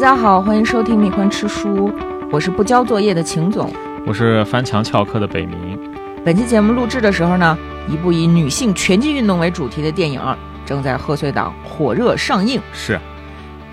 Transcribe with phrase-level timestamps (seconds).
[0.00, 1.92] 家好，欢迎收听蜜獾吃书，
[2.32, 3.70] 我是不交作业的秦总。
[4.06, 5.78] 我是翻墙翘课的北冥。
[6.24, 10.18] 本期节目录制的时候呢，一部以女性拳击运动为主题的电影
[10.64, 12.58] 正在贺岁档火热上映。
[12.72, 12.98] 是，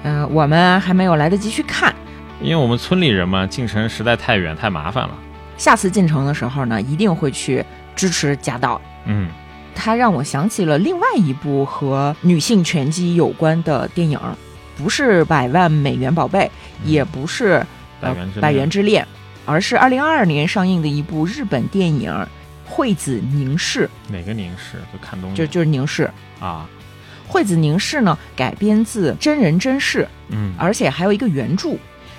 [0.04, 1.96] 呃，我们还没有来得及去看，
[2.42, 5.12] 因为我们村里人嘛，进城实在太远太麻烦了。
[5.56, 7.64] 下次进城的时候呢，一定会去
[7.96, 8.82] 支持贾导。
[9.06, 9.30] 嗯，
[9.74, 14.20] 他让我想起了另外一部和女性拳击有关的电影，
[14.78, 16.40] 不是《百万美元宝贝》，
[16.84, 17.66] 也不是
[18.02, 19.04] 呃《百元之百元之恋》，
[19.46, 22.12] 而是二零二二年上映的一部日本电影
[22.66, 26.10] 《惠子凝视哪个凝视就看东》，西就就是凝视。
[26.40, 26.70] 啊，
[27.28, 31.76] 惠子凝视呢改编自真人真事，嗯而且还有一个原著，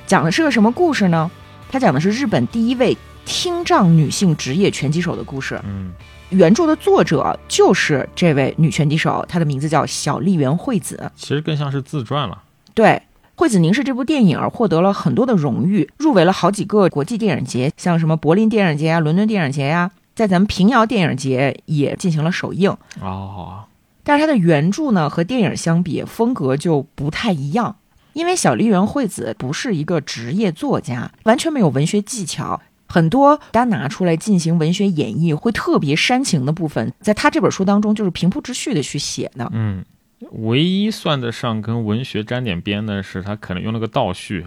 [0.07, 1.31] 讲的是个什么故事呢？
[1.71, 5.61] 它讲的是日本第一位听障女性职业拳击手的故事。
[5.65, 5.93] 嗯
[6.31, 11.11] 原著的作者就是这位女拳击手，她的名字叫小笠原惠子。
[11.17, 12.43] 其实更像是自传了。
[12.79, 12.87] 对，
[13.35, 22.71] 《惠子凝视》这部电影获得了很多的荣誉，入围了好几个国际电影节，像什么柏林电影节啊、伦敦电影节呀、在咱们平遥电影节也进行了首映。
[23.03, 23.65] 哦，
[24.05, 27.75] 但是它的原著呢和电影相比，风格就不太一样。
[28.13, 39.51] 因为小笠原惠子不是一个职业作家，完全没有文学技巧，很多单拿出来进行文学演绎会特别煽情的部分，在他这本书当中就是平铺直叙的去写的。
[39.53, 39.85] 嗯，
[40.33, 44.45] 唯一算得上跟文学沾点边的是，他可能用了个倒叙，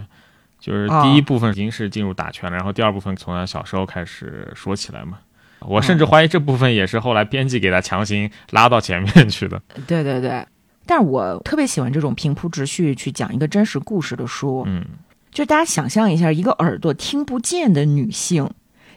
[0.60, 5.20] 就是第一部分已经是进入打拳了，然后第二部分从他小时候开始说起来嘛。
[5.62, 9.62] 我甚至怀疑这部分也是后来编辑给他强行拉到前面去的。
[9.86, 10.44] 对对对，
[10.88, 14.64] 但是我特别喜欢这种平铺直叙去讲一个真实故事的书。
[14.66, 14.84] 嗯，
[15.32, 18.50] 就大家想象一下，一个耳朵听不见的女性，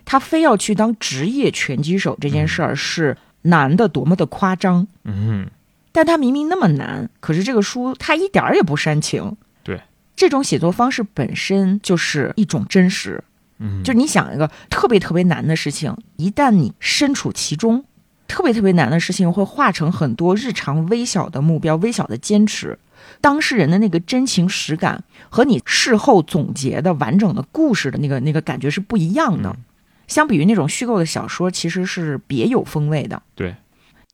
[0.06, 4.86] 她非要去当职业拳击手这件事儿是男的多么的夸张。
[5.05, 5.47] 嗯，
[5.95, 9.37] 但它明明那么难，可是这个书它一点儿也不煽情。
[9.62, 9.81] 对，
[10.17, 13.22] 这种写作方式本身就是一种真实。
[13.59, 17.84] 嗯，就你想一个特别特别难的事情，一旦你身处其中，
[18.27, 22.76] 特别特别难的事情会化成很多日常微小的目标、微小的坚持。
[23.21, 29.50] 当事人的那个真情实感和你事后总结的完整的故事的那个那个感觉是不一样的。
[29.50, 29.65] 嗯
[30.06, 33.22] 相比于那种虚构的小说，其实是别有风味的。
[33.34, 33.56] 对，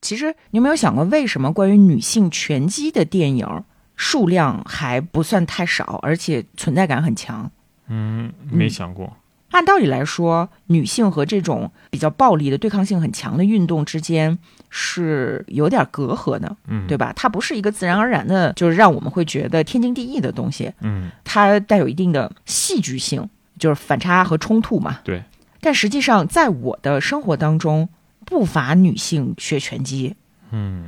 [0.00, 3.46] 其实你有没有想过，为什么关于女性拳击的电影
[3.96, 7.50] 数量还不算太少，而且存在感很强？
[7.88, 9.16] 嗯，没想过。
[9.50, 14.38] 按道理来说，女性和这种比较暴力的、对抗性很强的运动之间
[14.68, 17.12] 是有点隔阂的，嗯，对吧？
[17.16, 23.28] 它不是一个自然而然的，就是让我们会觉得天经地义的东西，嗯，它带有一定的戏剧性，
[23.58, 25.00] 就是反差和冲突嘛。
[25.02, 25.20] 对。
[25.60, 27.88] 但实际上，在我的生活当中，
[28.30, 30.14] 不乏女性学拳击，
[30.52, 30.84] 嗯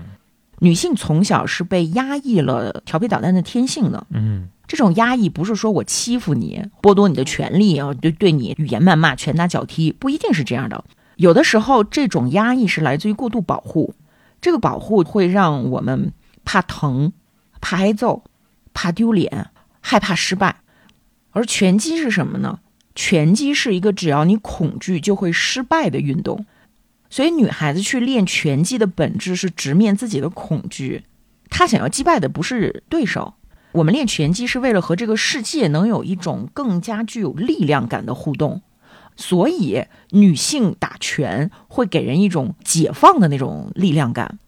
[0.60, 4.06] 女性从小是被压抑了调皮捣蛋的天性的。
[4.10, 10.82] 嗯这种压抑不是说我欺负你、剥夺你的权利啊，对对你语言谩骂、拳打脚踢，不一定是这样的。
[11.16, 13.94] 有的时候，这种压抑是来自于过度保护，
[14.41, 16.12] 这个保护会让我们
[16.44, 17.12] 怕疼、
[17.60, 18.24] 怕挨揍、
[18.72, 20.56] 怕丢脸、害怕失败。
[21.32, 22.60] 而拳击是什么呢？
[22.94, 26.47] 拳击是一个只要你恐惧就会失败的运动，
[27.12, 31.04] 所以女孩子去练拳击的本质是直面自己的恐惧。
[31.50, 33.34] 她想要击败的不是对手，
[33.72, 38.62] 我们练拳击是为了和这个世界能有一种更加具有力量感的互动，
[39.14, 44.38] 所以女性打拳会给人一种解放的那种力量感，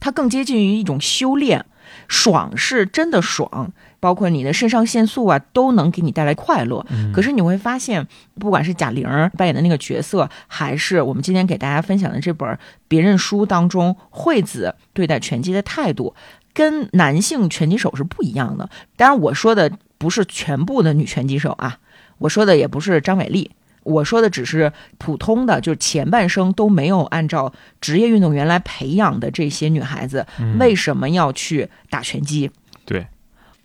[0.00, 1.66] 它更接近于一种修炼。
[2.08, 6.84] 爽是真的爽，包括你的肾上腺素啊，都能给你带来快乐。
[7.12, 8.06] 可是你会发现，
[8.38, 16.14] 不管是贾玲儿扮演的那个角色，还是我们今天给大家分享的这本别人书当中惠子对待拳击的态度，
[16.52, 18.68] 跟男性拳击手是不一样的。
[18.96, 21.78] 当然，我说的不是全部的女拳击手啊，
[22.18, 23.50] 我说的也不是张伟丽。
[23.84, 32.50] 我说的只是普通的，就是前半生都没有按照职业运动员来培养的这些女孩子，嗯为什么要去打拳击？
[32.84, 33.06] 对，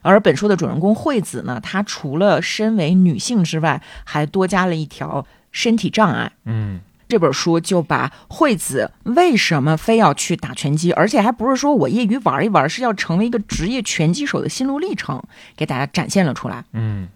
[0.04, 6.32] 而本书的主人公惠子呢，她除了身为女性之外，还多加了一条身体障碍。
[6.46, 6.80] 嗯
[7.10, 15.22] 这本书就把惠子为什么非要去打拳击，而且还不是说我业余玩一玩，是要成为一个职业拳击手的心路历程，
[15.56, 16.64] 给大家展现了出来。
[16.72, 17.08] 嗯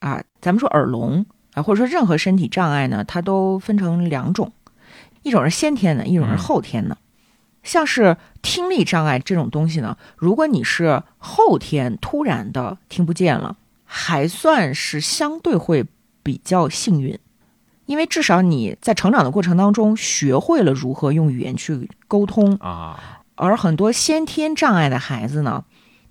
[0.00, 4.50] 啊，咱们说耳聋啊，或者说任何身体障碍呢，它都分成两种，
[5.22, 6.96] 一种是先天的，一种是嗯后天的。
[7.66, 15.84] 像是听力障碍这种东西呢，如果你是后天突然的听不见了，还算是相对会
[16.22, 17.18] 比较幸运，
[17.86, 25.64] 因为至少你在成长的过程当中学会了如何用语言去沟通，啊，而很多先天障碍的孩子呢，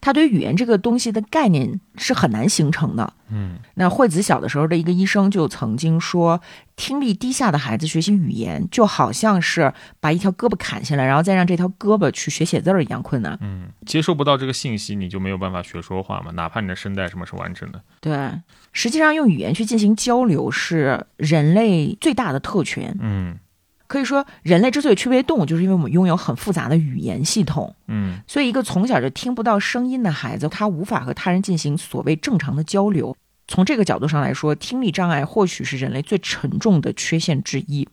[0.06, 3.12] 他对语言这个东西的概念是很难形成的。
[3.30, 6.40] 嗯，那惠子小的时候的一个医生就曾经说，
[6.75, 13.36] 听力低下的孩子学习语言就好像是把一条胳膊砍下来，然后再让这条胳膊去学写字儿一样困难。
[13.42, 17.81] 嗯，接收不到这个信息，你就没有办法学说话嘛，哪怕你的声带什么是完整的。
[18.00, 18.30] 对，
[18.74, 22.96] 实际上用语言去进行交流是人类最大的特权。
[23.02, 23.40] 嗯
[23.88, 27.76] 可以说，人类之所以区别动物，就是因为我们拥有很复杂的语言系统。
[27.88, 33.16] 嗯所以，一个从小就听不到声音的孩子，他无法和他人进行所谓正常的交流。
[33.48, 37.88] 从这个角度上来说，听力障碍或许是人类最沉重的缺陷之一。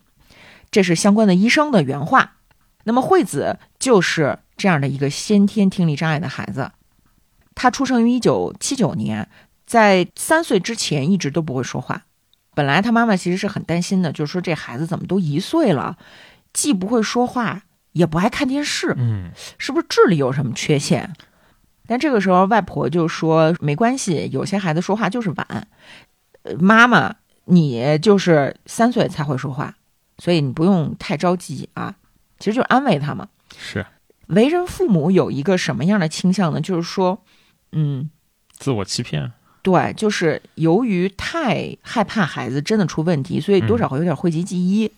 [0.71, 2.37] 这是相关的医生的原话。
[2.85, 6.71] 那么，惠子就是这样的一个先天听力障碍的孩子。
[7.53, 9.29] 他出生于一九七九年，
[9.67, 12.01] 在三岁之前一直都不会说话。
[12.53, 15.97] 本来他妈妈其实是很担心的，就是说这孩子怎么都一岁了，
[16.53, 21.13] 既不会说话，也不爱看电视，嗯是不是智力有什么缺陷？
[21.85, 25.67] 但这个时候，外婆就说没关系，有些孩子说话就是晚。
[26.43, 27.15] 呃，妈妈，
[27.45, 29.75] 你就是三岁才会说话，
[30.17, 31.95] 所以你不用太着急啊。
[32.39, 33.27] 其实就是安慰他嘛。
[33.57, 33.85] 是
[34.27, 36.61] 为人父母有一个什么样的倾向呢？
[36.61, 37.23] 就是说，
[37.71, 38.09] 嗯，
[38.51, 39.31] 自我欺骗。
[39.63, 44.91] 对，就是由于太害怕孩子真的出问题，所以多少会有点讳疾忌医。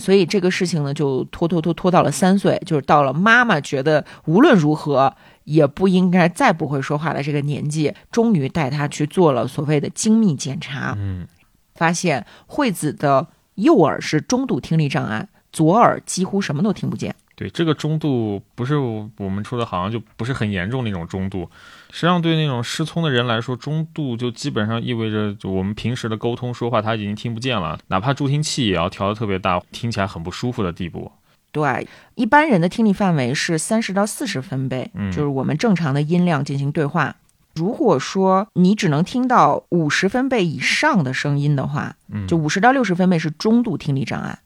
[0.00, 5.12] 所以这个事情呢，就拖拖拖拖到了三岁，就是到了妈妈觉得无论如何
[5.44, 11.26] 也不应该再不会说话的这个年纪，终于带他去做了所谓的精密检查，嗯
[11.74, 13.26] 发现惠子的
[13.56, 17.14] 右耳是中度听力障碍，左耳几乎什么都听不见。
[17.38, 21.48] 对，这个中度不是我们说的，好像就不是很严重那种中度。
[21.92, 31.12] 实际上，对那种失聪的人来说，中度就基本上意味着，就我们平时的沟通说话他已经听不见了，哪怕助听器也要调的特别大，听起来很不舒服的地步。
[31.52, 31.86] 对，
[32.16, 37.14] 一般人的听力范围是三十到四十分贝，嗯就是我们正常的音量进行对话。
[37.54, 44.38] 如果说你只能听到五十分贝以上的声音的话，嗯，就五十到六十分贝是中度听力障碍。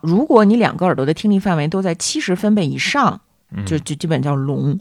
[0.00, 3.20] 如果你两个耳朵的听力范围都在七十分贝以上，
[3.50, 4.78] 嗯就就基本叫聋。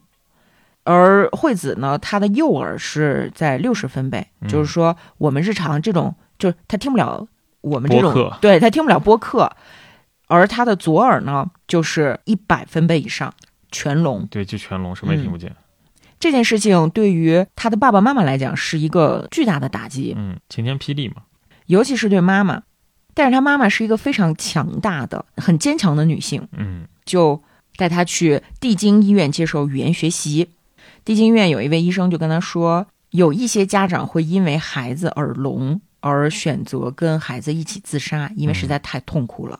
[0.83, 7.27] 而惠子呢，她的右耳是在六十分贝，嗯就是说我们日常这种，就是她听不了
[7.61, 9.51] 我们这种对她听不了播客。
[10.27, 13.33] 而她的左耳呢，就是一百分贝以上，
[13.71, 14.27] 全聋。
[14.27, 15.55] 对，就全聋，什么也听不见。
[16.19, 21.23] 这件事情对于他的爸爸妈妈来讲是一个巨大的打击，嗯，晴天霹雳嘛。
[21.65, 22.63] 尤其是对妈妈。
[23.15, 27.41] 但是她妈妈是一个非常强大的、很坚强的女性，嗯就
[27.77, 30.51] 带她去帝京医院接受语言学习。
[31.03, 39.59] 帝京医院有一位医生就跟她说，有一些家长会因为孩子耳聋而选择跟孩子一起自杀，因为实在太痛苦了。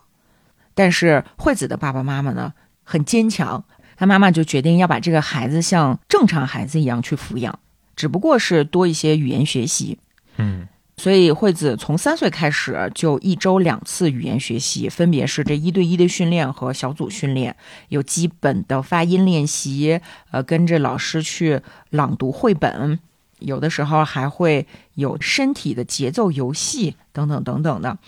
[0.74, 2.52] 但是惠子的爸爸妈妈呢，
[2.84, 3.64] 很坚强，
[3.96, 7.58] 他妈妈就决定要把这个孩子像正常孩子一样去抚养，
[7.96, 9.98] 只不过是多一些语言学习。
[10.36, 10.68] 嗯
[11.02, 17.54] 所以惠子从三岁开始就一周两次语言学习，分别是这一对一的训练和小组训练，
[17.88, 20.00] 有基本的发音练习，
[20.30, 21.60] 呃，跟着老师去
[21.90, 22.98] 朗读绘本，
[23.40, 27.98] 有的时候还会有身体的节奏游戏等等等等的。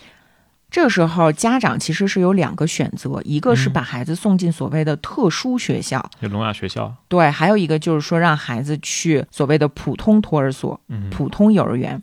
[0.70, 6.94] 这个时候，家长其实是有两个选择，一个是嗯把孩子送进所谓的特殊学校，有聋哑学校。
[7.08, 10.80] 对，还有一个就是说让孩子去所谓的普通托儿所。
[10.88, 12.02] 嗯普通幼儿园。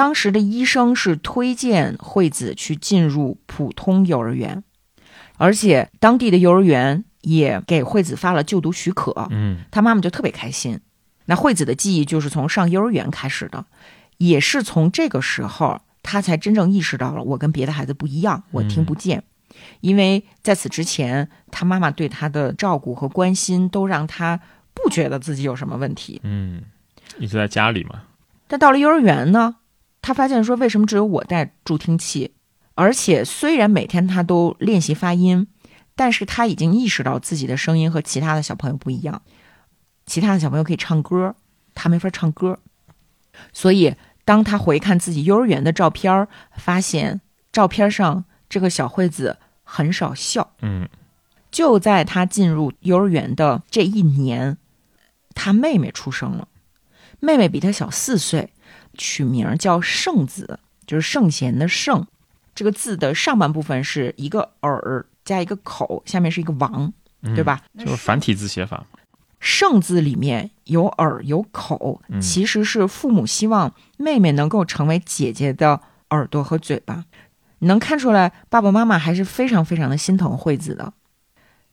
[0.00, 4.64] 当时的医生是推荐惠子去进入普通幼儿园，
[5.36, 9.28] 而且当地的幼儿园也给惠子发了就读许可。
[9.30, 10.80] 嗯她妈妈就特别开心。
[11.26, 13.66] 那惠子的记忆就是从上幼儿园开始的，
[14.16, 19.22] 也是从这个时候，她才真正意识到了我跟别的孩子不一样，我听不见。
[19.82, 24.40] 因为在此之前，她妈妈对她的照顾和关心都让她
[24.72, 26.22] 不觉得自己有什么问题。
[26.24, 26.62] 嗯，
[27.18, 28.04] 一直在家里嘛。
[28.48, 29.56] 但到了幼儿园呢，
[30.02, 32.34] 他发现说，为什么只有我带助听器？
[32.74, 35.46] 而且虽然每天他都练习发音，
[35.94, 39.20] 但是他已经意识到自己的声音和其他的小朋友不一样。
[40.06, 41.34] 其他的小朋友可以唱歌，
[41.74, 42.58] 他没法唱歌。
[43.52, 46.26] 所以当他回看自己幼儿园的照片，
[46.56, 47.20] 发现
[47.52, 50.52] 照片上这个小惠子很少笑。
[50.62, 50.88] 嗯
[51.50, 54.56] 就在他进入幼儿园的这一年，
[55.34, 56.46] 他妹妹出生了。
[57.18, 58.52] 妹妹比他小四岁，
[58.96, 62.06] 取名叫圣子，就是圣贤的圣。
[62.54, 66.92] 这个字的上半部分是一个耳加一个口，下面是一个王，
[67.22, 67.60] 嗯对吧？
[67.78, 68.84] 就是繁体字写法。
[69.38, 75.80] 圣字里面有耳有口，嗯其实是父母希望妹妹能够成为姐姐的
[76.10, 77.04] 耳朵和嘴巴。
[77.60, 80.92] 你能看出来，爸爸妈妈还是非常非常的心疼惠子的。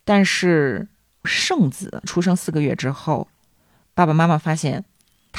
[0.06, 0.88] 但是
[1.26, 3.28] 圣子出生四个月之后，
[3.94, 4.86] 爸爸妈妈发现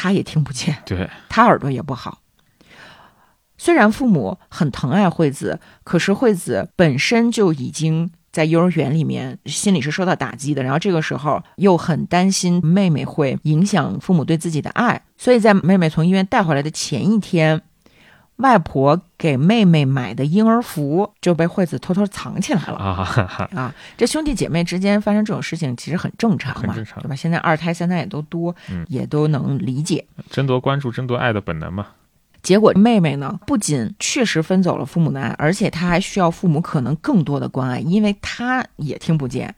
[0.01, 2.21] 他也听不见，对他耳朵也不好。
[3.57, 10.63] 虽然父母很疼爱惠子，可是惠子本身就已经在幼儿园里面心里是受到打击的。
[10.63, 17.61] 然后这个时候又很担心妹妹会影响父母对自己的爱，所以在妹妹从医院带回来的前一天，
[18.39, 23.75] 外婆给妹妹买的婴儿服就被惠子偷偷藏起来了啊啊！
[23.97, 27.17] 这兄弟姐妹之间发生这种事情其实很正常嘛，很正常对吧？
[27.17, 30.05] 现在二胎、三胎也都多，嗯也都能理解。
[30.31, 31.89] 争夺关注、争夺爱的本能嘛。
[32.41, 39.53] 结果妹妹呢，不仅确实分走了父母的爱，而且她还需要父母可能更多的关爱，因为她也听不见，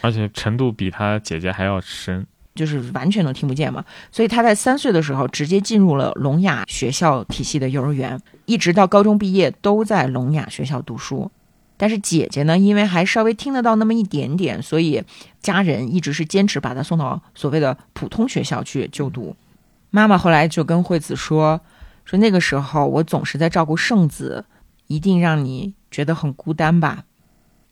[0.00, 2.26] 而且程度比她姐姐还要深。
[2.54, 3.84] 就是完全都听不见嘛。
[4.10, 11.30] 所以他在三岁的时候直接进入了聋哑学校体系的幼儿园，一直到高中毕业都在聋哑学校读书。
[11.76, 15.02] 但是姐姐呢，因为还稍微听得到那么一点点，所以
[15.40, 19.34] 家人一直是坚持把她送到所谓的普通学校去就读。
[19.90, 21.60] 妈妈后来就跟惠子说。
[22.04, 24.44] 说那个时候我总是在照顾圣子，
[24.88, 27.04] 一定让你觉得很孤单吧？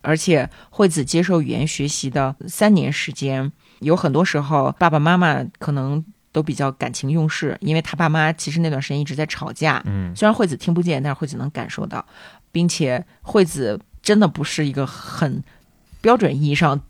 [0.01, 9.83] 而且惠子接受语言学习的三年时间，有很多时候爸爸妈妈可能都比较感情用事，因为他爸妈其实那段时间一直在吵架。
[9.85, 12.05] 嗯，虽然惠子听不见，但是惠子能感受到，
[12.51, 15.43] 并且惠子真的不是一个很
[16.01, 16.81] 标准意义上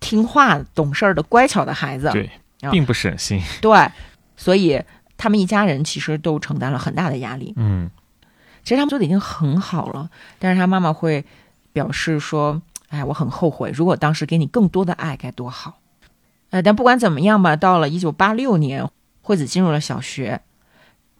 [0.00, 2.10] 听话、懂事儿的乖巧的孩子。
[2.12, 2.30] 对，
[2.62, 3.40] 啊并不省心。
[3.60, 3.90] 对，
[4.36, 4.82] 所以。
[5.20, 7.52] 他们一家人其实都承担了很大的压力。
[7.56, 7.90] 嗯，
[8.62, 11.24] 其实他们做的已经很好了，但是他妈妈会
[11.72, 15.80] 表示说：“哎，我很后悔，如果当时给你更多的爱该多好。”
[16.50, 18.88] 呃，但不管怎么样吧，到了一九八六年，
[19.20, 20.40] 惠子进入了小学。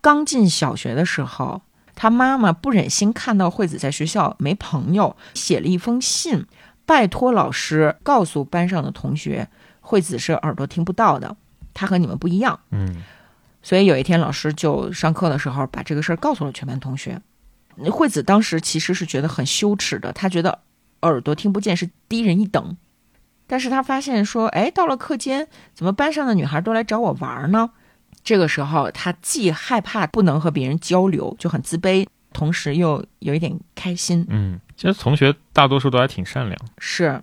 [0.00, 1.60] 刚进小学的时候，
[1.94, 6.46] 她妈妈不忍心看到惠子在学校没朋友，写了一封信，
[6.86, 9.48] 拜托老师告诉班上的同学，
[9.80, 11.36] 惠子是耳朵听不到的，
[11.74, 12.60] 她和你们不一样。
[12.70, 13.02] 嗯。
[13.60, 17.20] 所以有一天，老师就上课的时候把这个事儿告诉了全班同学。
[17.90, 20.60] 惠子当时其实是觉得很羞耻的，她觉得
[21.02, 22.76] 耳朵听不见是低人一等。
[23.48, 27.70] 但是他发现说，哎，到了课间，怎么班上的女孩都来找我玩呢？
[28.22, 34.24] 这个时候，他既害怕不能和别人交流，就很自卑，同时又有一点开心。
[34.28, 36.56] 嗯，其实同学大多数都还挺善良。
[36.78, 37.22] 是。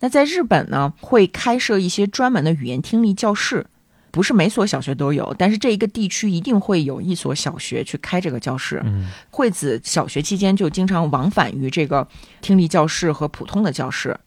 [0.00, 3.66] 那在日本呢，会开设一些专门的语言听力教室。
[4.10, 8.80] 不是每所小学都有，但是这一个地区一定会有一所小学去开这个教室。
[8.84, 12.08] 嗯，惠子小学期间就经常往返于这个
[12.40, 14.18] 听力教室和普通的教室，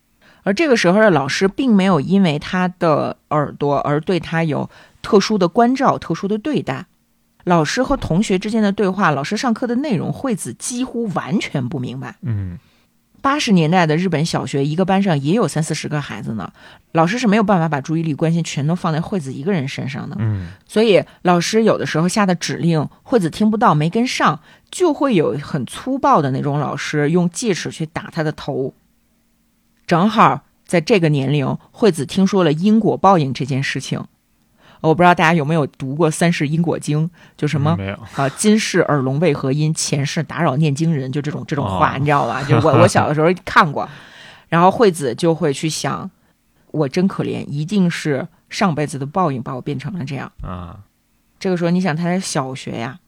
[0.43, 4.69] 而这个时候的老师并没有因为他的耳朵而对他有
[5.01, 6.85] 特殊的关照、特殊的对待。
[7.43, 12.15] 老师和同学之间的对话，老师上课的内容，惠子几乎完全不明白。
[12.21, 12.59] 嗯。
[13.23, 16.51] 八十年代的日本小学，一个班上也有三四十个孩子呢，
[16.91, 20.15] 老师是没有办法把注意力关心全都放在惠子一个人身上的。
[20.17, 24.39] 嗯，所以老师有的时候下的指令，惠子听不到，没跟上，
[24.71, 28.73] 就会有很粗暴的那种老师用戒尺去打他的头。
[29.91, 34.05] 正好在这个年龄，惠子听说了因果报应这件事情。
[34.79, 42.41] 我不知道大家有没有读过《三世因果经》，就什么没有啊，今世耳聋为何因，前世打扰念经人，就这种这种话，哦你知道吧？
[42.41, 43.89] 就我 我小的时候看过，
[44.47, 46.09] 然后惠子就会去想，
[46.67, 50.31] 我真可怜，一定是上辈子的报应把我变成了这样。
[50.41, 50.79] 啊，
[51.37, 52.99] 这个时候，你想他在小学呀，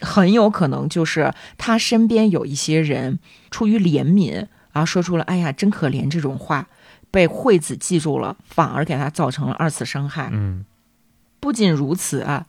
[0.00, 3.20] 很有可能就是他身边有一些人
[3.52, 6.68] 出于怜悯啊，说出了“哎呀，真可怜”这种话，
[7.10, 10.28] 被惠子记住了，反而给他造成了二次伤害。
[10.32, 10.64] 嗯
[11.40, 12.46] 不仅如此啊，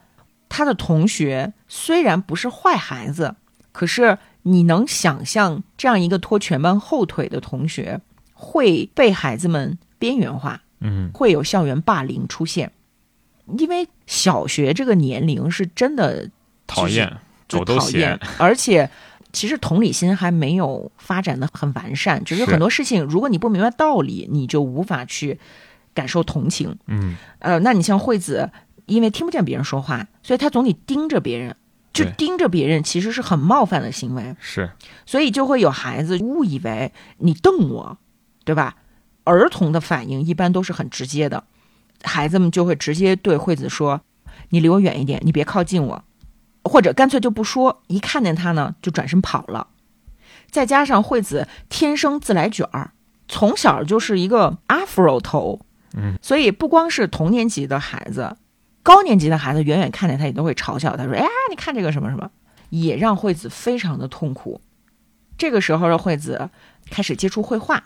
[0.49, 3.35] 他的同学虽然不是坏孩子，
[3.71, 8.01] 可是你能想象这样一个拖全班后腿的同学
[8.33, 12.71] 会被孩子们边缘化，嗯，会有校园霸凌出现？
[13.57, 16.29] 因为小学这个年龄是真的
[16.65, 17.15] 讨厌，
[17.47, 18.89] 就讨厌。，而且
[19.33, 25.39] 其实同理心还没有发展的很完善，就是是很多事情，如果你不明白道理，你就无法去
[25.93, 26.77] 感受同情。
[26.87, 28.49] 嗯，呃，那你像惠子，
[28.85, 31.55] 因为听不见别人说话，所以他总得盯着别人，
[31.93, 34.71] 就盯着别人，其实是很冒犯的行为，是，
[35.05, 37.97] 所以就会有孩子误以为你瞪我，
[38.43, 38.75] 对吧？
[39.23, 41.43] 儿童的反应一般都是很直接的，
[42.01, 43.99] 孩子们就会直接对惠子说
[44.49, 46.03] ：“你离我远一点，你别靠近我。”
[46.67, 49.67] 或者干脆就不说，一看见他呢就转身跑了。
[50.49, 52.91] 再加上惠子天生自来卷儿，
[53.27, 55.59] 从小就是一个 afro 头，
[55.93, 58.37] 嗯，所以不光是同年级的孩子，
[58.83, 62.29] 高年级的孩子远远看见他也都会嘲笑他说：“哎呀，你看这个什么什么。”
[62.69, 64.59] 也让惠子非常的痛苦。
[65.37, 66.49] 这个时候的惠子
[66.89, 67.81] 开始接触绘画，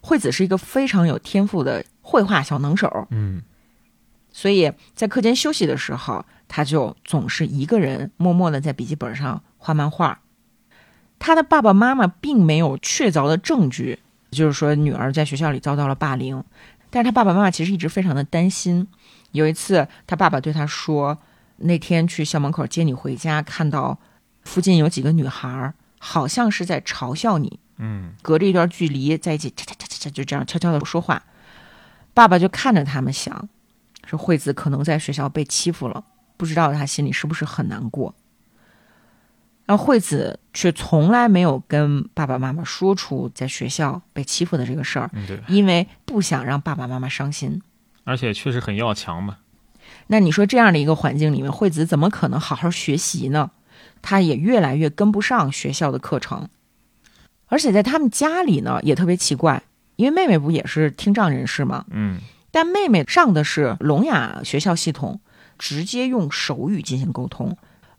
[0.00, 3.08] 惠子是一个非常有天赋的绘画小能手。
[3.10, 3.42] 嗯
[4.30, 6.24] 所以在课间休息的时候，
[6.54, 10.20] 他就总是一个人默默的在笔记本上画漫画。
[11.18, 13.98] 他的爸爸妈妈并没有确凿的证据，
[14.30, 16.44] 就是说女儿在学校里遭到了霸凌，
[16.90, 18.86] 但是他爸爸妈妈其实一直非常的担心。
[19.30, 21.16] 有一次，他爸爸对他说
[21.56, 23.98] ：“那天去校门口接你回家，看到
[24.42, 31.22] 附近有几个女孩，好像是在嘲笑你。”嗯，隔着一段距离在一起，嚓嚓嚓嚓嚓，就这样悄悄的说话。
[32.12, 33.48] 爸爸就看着他们，想
[34.04, 36.04] 说惠子可能在学校被欺负了，
[36.42, 38.12] 不知道他心里是不是很难过。
[39.64, 47.62] 然后惠子却从来没有跟爸爸妈妈说出在学校被欺负的这个事儿，对，因为不想让爸爸妈妈伤心。
[48.02, 49.36] 而且确实很要强嘛。
[50.08, 53.52] 那你说这样的一个环境里面，惠子怎么可能好好学习呢？
[54.02, 56.48] 她也越来越跟不上学校的课程，
[57.46, 59.62] 而且在他们家里呢也特别奇怪，
[59.94, 61.84] 因为妹妹不也是听障人士吗？
[61.90, 62.18] 嗯，
[62.50, 65.20] 但妹妹上的是聋哑学校系统，
[65.62, 67.56] 直接用手语进行沟通。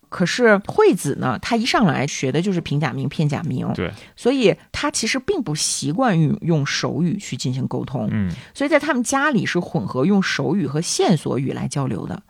[0.09, 8.09] 可是惠子呢，她一上来学的就是平假名、片假名，对，所以她其实并不习惯于用手语去进行沟通。
[8.11, 12.21] 嗯，所以在他们家里是混合用手语和线索语来交流的。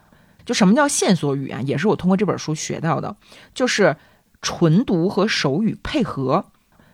[0.46, 1.62] 就什么叫线索语啊？
[1.62, 3.16] 也是我通过这本书学到的，
[3.56, 3.98] 就是
[4.44, 6.46] 纯读和手语配合，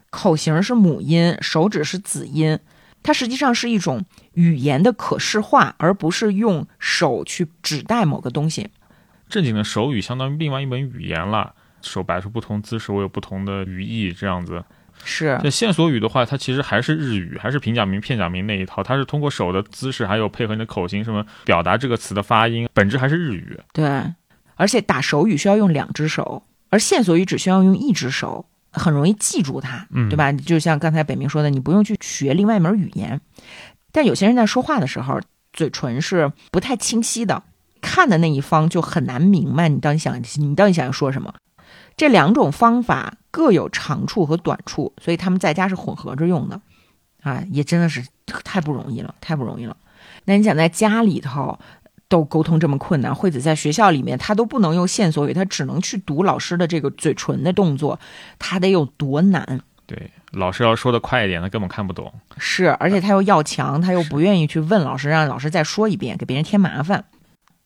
[0.10, 2.58] 口型是母音，手指是子音。
[3.02, 4.04] 它实际上是一种
[4.34, 8.70] 语言的可视化，而不是用手去指代某个东西。
[9.30, 14.64] 正经的手语相当于另外一门语言了，手摆出不同姿势，我有不同的语义，这样子。
[15.06, 23.58] 是这线索语的话，它其实还是日语，还是平假名、片假名那一套，它是通过手的姿势，还有配合你的口型，什么表达这个词的发音，本质还是日语。
[23.72, 23.86] 对，
[24.56, 30.32] 而且打手语需要用两只手，而线索语只需要用一只手，很容易记住它，嗯对吧？
[30.32, 33.20] 就像刚才北明说的，你不用去学另外一门语言，
[33.92, 35.20] 但有些人在说话的时候，
[35.54, 37.44] 嘴唇是不太清晰的，
[37.82, 41.34] 看的那一方就很难明白你到底想你到底想要说什么。
[41.98, 46.62] 这两种方法各有长处和短处，所以他们在家是混合着用的，
[47.22, 49.76] 啊，也真的是太不容易了，太不容易了。
[50.26, 51.60] 那你想在家里头
[52.10, 57.98] 都沟通这么困难，惠子在学校里面她都不能用线索语，她只能去读老师的这个嘴唇的动作，
[58.40, 59.62] 她得有多难？
[59.86, 62.12] 对，老师要说的快一点，他根本看不懂。
[62.38, 67.06] 是，而且她又要强，她又不愿意去问老师，让老师再说一遍，给别人添麻烦。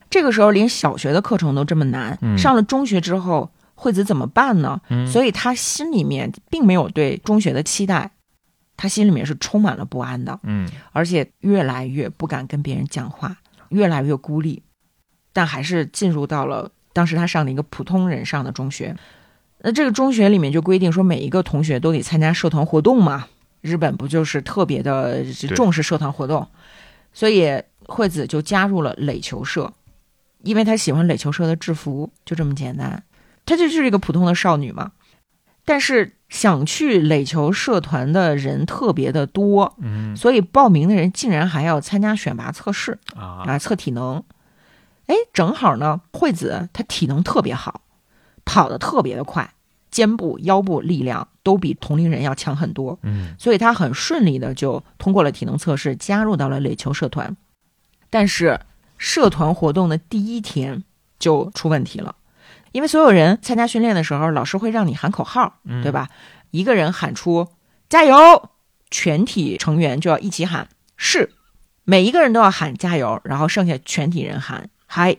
[0.09, 4.79] 这个时候连小学的课程都这么难，嗯上了中学之后，惠子怎么办呢？
[4.89, 8.11] 嗯，所以她心里面并没有对中学的期待，
[8.77, 13.35] 他心里面是充满了不安的，嗯，而且越来越不敢跟别人讲话，
[13.73, 14.63] 越来越孤立，
[15.33, 18.95] 但还是进入到了当时他上的一个普通人上的中学。
[19.59, 23.27] 那这个中学里面就规定说，每一个同学都得参加社团活动嘛。
[23.61, 25.23] 日本不就是特别的
[25.55, 26.45] 重视社团活动，
[27.13, 29.71] 所以惠子就加入了垒球社，
[30.41, 33.01] 因为她喜欢垒球社的制服，就这么简单。
[33.45, 34.91] 她就是一个普通的少女嘛。
[35.65, 44.23] 但是想去垒球社团的人特别的多，嗯所以报名的人竟然还要参加选拔测试啊，啊，测体能。
[45.05, 47.81] 哎，正好呢，惠子她体能特别好，
[48.45, 49.53] 跑得特别的快，
[49.91, 57.35] 肩部、腰部力量都比同龄人要强很多，嗯所以她很顺利的就通过了体能测试，加入到了垒球社团。
[58.09, 58.59] 但是
[58.97, 60.83] 社团活动的第一天
[61.19, 62.15] 就出问题了，
[62.73, 65.91] 因为所有人参加训练的时候，老师会让你喊口号，嗯，对？
[65.93, 66.09] 吧？
[66.51, 67.47] 一个人喊出
[67.87, 68.49] “加油”，
[68.91, 71.31] 全体成员就要一起喊“是”，
[71.85, 75.15] 每一个人都要喊加油，然后剩下全体人喊“嗨”。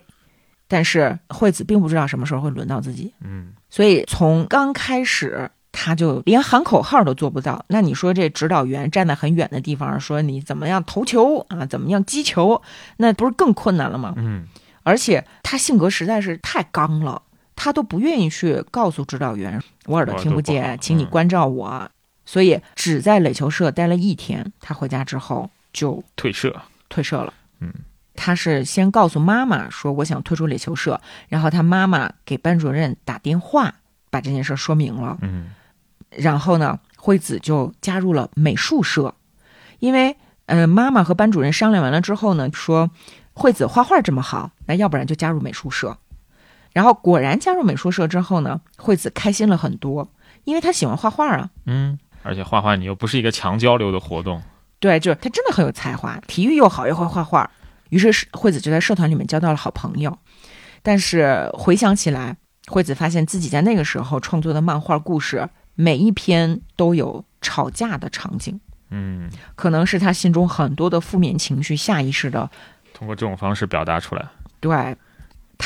[0.67, 7.65] 但是惠子并不知道什么时候会轮到自己，嗯，所以从刚开始他就连喊口号都做不到。
[7.69, 12.61] 那你说这指导员站在很远的地方说你怎么样投球啊，怎么样击球，
[12.97, 14.15] 那不是更困难了吗？
[14.17, 14.47] 嗯，
[14.83, 17.21] 而且他性格实在是太刚了，
[17.57, 21.91] 他都不愿意去告诉指导员我耳朵听不见，请你关照我。
[22.27, 26.59] 所以只在垒球社待了一天，他回家之后就退社。
[26.89, 27.33] 退社了。
[27.61, 27.73] 嗯，
[28.15, 33.75] 他是先告诉妈妈说我想退出垒球社，然后他妈妈给班主任打电话
[34.11, 35.19] 把这件事说明了。
[35.23, 35.51] 嗯
[36.11, 39.15] 然后呢，惠子就加入了美术社，
[39.81, 42.89] 因为呃，妈妈和班主任商量完了之后呢，说
[43.33, 45.99] 惠子画画这么好，那要不然就加入美术社。
[46.75, 50.07] 然后果然加入美术社之后呢，惠子开心了很多，
[50.45, 51.49] 因为她喜欢画画啊。
[51.65, 54.43] 嗯，而且画画你又不是一个强交流的活动。
[54.79, 57.51] 对，就是她真的很有才华，体育又好，又会画画。
[57.89, 60.19] 于是是惠子就在社团里面交到了好朋友。
[60.83, 68.61] 但是回想起来，惠子发现自己在那个时候创作的漫画故事，每一篇都有吵架的场景。
[68.91, 72.49] 嗯可能是她心中很多的负面情绪下意识的
[72.93, 74.27] 通过这种方式表达出来。
[74.61, 74.97] 对，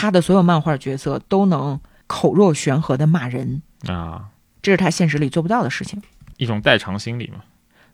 [0.00, 4.26] 他的所有漫画角色都能口若悬河的骂人啊，
[4.62, 6.00] 这是他现实里做不到的事情。
[6.36, 7.40] 一种代偿心理嘛。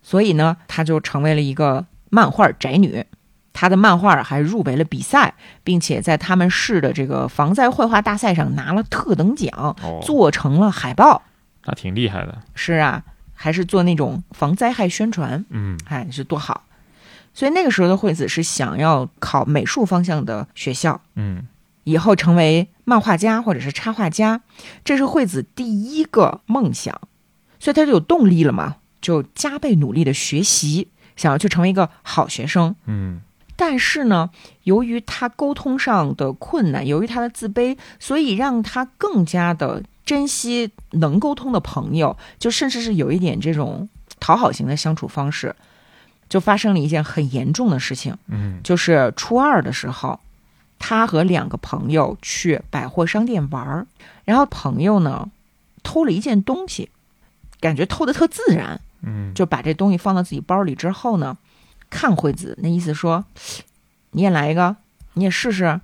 [0.02, 3.06] 所以呢，他就成为了一个漫画宅女。
[3.54, 11.22] 他的漫画还入围了比赛，并且在他们市的这个防灾绘画大赛上拿了特等奖，做成了海报。
[11.64, 12.42] 那挺厉害的。
[12.54, 15.42] 是啊，还是做那种防灾害宣传。
[15.48, 16.64] 嗯，哎，是多好。
[17.32, 21.00] 所以那个时候的惠子是想要考美术方向的学校。
[21.14, 21.46] 嗯，
[21.84, 24.42] 以后成为漫画家或者是插画家，
[24.84, 27.00] 这是惠子第一个梦想。
[27.60, 32.74] 所以他就有动力了嘛，就加倍努力的学习，想要去成为一个好学生。
[32.86, 33.20] 嗯。
[33.56, 34.30] 但是呢，
[34.64, 45.54] 由于他沟通上的困难，由于他的自卑，所以让他更加的珍惜能沟通的朋友，就甚至是有一点这种讨好型的相处方式，
[46.28, 48.18] 就发生了一件很严重的事情。
[48.26, 50.18] 嗯，就是初二的时候，
[50.86, 53.86] 他和两个朋友去百货商店玩儿，
[54.26, 55.30] 然后朋友呢
[55.82, 56.90] 偷了一件东西，
[57.58, 61.38] 感觉偷的特自然，嗯，就把这东西放到自己包里之后呢。
[61.88, 63.24] 看惠子那意思说，
[64.10, 64.76] 你也来一个，
[65.14, 65.80] 你也试试。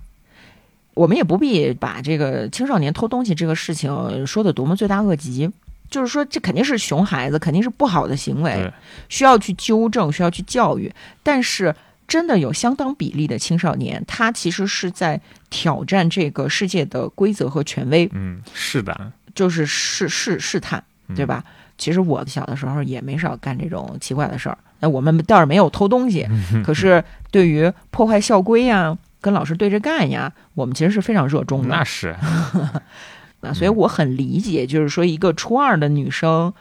[0.93, 5.49] 我们也不必把这个青少年偷东西这个事情说的多么罪大恶极，
[5.89, 8.71] 就是说这肯定是熊孩子，肯定是不好的行为，
[9.09, 10.93] 需要去纠正，需要去教育。
[11.23, 11.75] 但是
[12.11, 15.17] 真的有相当比例的青少年，他其实是在
[15.49, 18.09] 挑战这个世界的规则和权威。
[18.11, 20.83] 嗯，是的，就是试试试探，
[21.15, 21.41] 对吧？
[21.77, 24.57] 其实我小的时候也没少干这种奇怪的事儿。
[24.81, 26.27] 那我们倒是没有偷东西，
[26.65, 31.69] 可是对于破坏校规呀、跟老师对着干呀，我们其实是非常热衷的。
[31.69, 32.13] 那是，
[33.39, 36.53] 那所以我很理解，就是说一个初二的女生，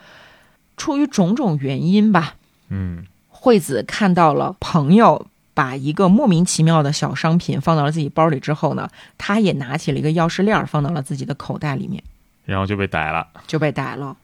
[0.76, 2.36] 出于种种原因吧，
[2.68, 5.26] 嗯，惠子看到了朋友
[5.60, 12.02] 把一个莫名其妙的小商品放到了自己包里之后呢，他也拿起了一个钥匙链放到了自己的口袋里面，
[12.46, 14.16] 然后就被逮了，就被逮了，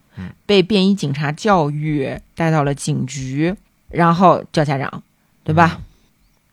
[0.47, 3.55] 被便衣警察教育，带到了警局。
[3.91, 5.03] 然后叫家长，
[5.45, 5.79] 对吧？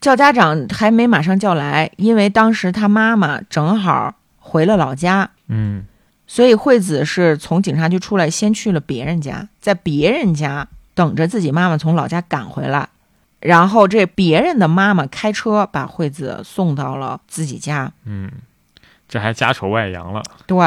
[0.01, 5.85] 叫家长还没马上叫来，因为当时他妈妈正好回了老家，嗯，
[6.27, 12.89] 所以惠子是从警察局出来，先去了别人家，在别人家等着自己妈妈从老家赶回来，
[13.43, 18.31] 然后这别人的妈妈开车把惠子送到了自己家，嗯，
[19.07, 20.23] 这还家丑外扬了。
[20.47, 20.57] 对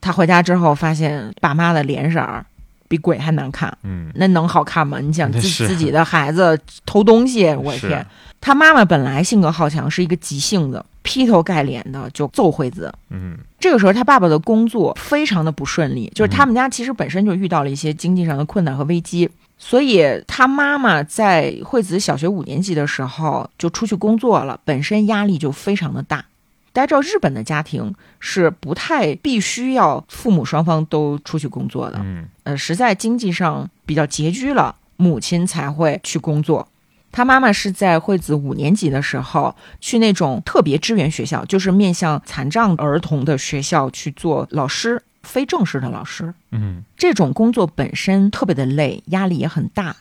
[0.00, 2.44] 他回家之后，发现爸妈的脸色儿。
[2.88, 5.00] 比鬼还难看，嗯，那能好看吗？
[5.00, 8.06] 你想自自己的孩子偷东西，我天！
[8.40, 12.94] 他妈妈本来性格好强，是一个急性子，劈头盖脸的就揍惠子。
[13.10, 26.24] 嗯，这个时候他爸爸的工作非常的不顺利，就是他们家其实本身就遇到了一些经济上的困难和危机，所以他妈妈在惠子小学五年级的时候就出去工作了，本身压力就非常的大。
[26.72, 31.98] 大家知道，日本的家庭是不太必须要父母双方都出去工作的。
[32.02, 36.68] 嗯，呃，实在经济上比较拮据了，母亲才会去工作。
[37.10, 46.32] 他妈妈是在惠子五年级的时候去那种特别支援学校，就是面向残障儿童的学校去做老师，非正式的老师。
[46.52, 49.96] 嗯，这种工作本身特别的累，压力也很大。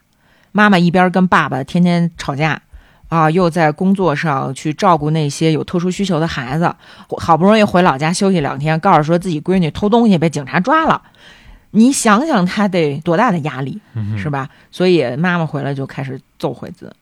[0.51, 2.61] 妈妈一边跟爸爸天天吵架。
[3.07, 6.75] 啊，又在工作上去照顾那些有特殊需求的孩子，
[7.19, 10.99] 好不容易回老家休息两天，告诉说自己闺女偷东西被警察抓了，
[11.69, 13.79] 你想想他得多大的压力，
[14.17, 14.49] 是吧？
[14.71, 16.93] 所以妈妈回来就开始揍惠子。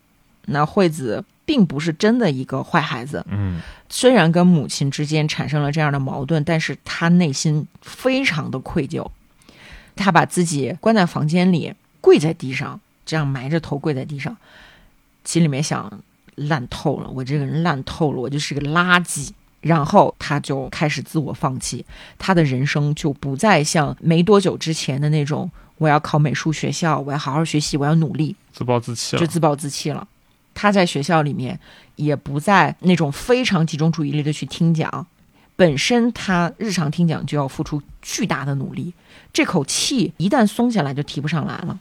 [0.45, 9.05] 那惠子并不是真的一个坏孩子，嗯，虽然跟母亲之间产生了这样的矛盾，但是他内心非常的愧疚，
[9.95, 14.35] 他把自己关在房间里，跪在地上，这样埋着头跪在地上。
[15.25, 16.01] 心里面想
[16.35, 19.29] 烂透了，我这个人烂透了，我就是个垃圾。
[19.61, 21.85] 然后他就开始自我放弃，
[22.19, 30.05] 他的人生就不再像没多久之前的那种，我要考美术学校，我要好好学习，我要努力，自暴自弃了，就自暴自弃了。
[30.53, 31.59] 他在学校里面
[31.95, 35.07] 也不再那种非常集中注意力的去听讲，
[35.55, 38.93] 本身他日常听讲就要付出巨大的努力，
[39.31, 41.79] 这口气一旦松下来就提不上来了。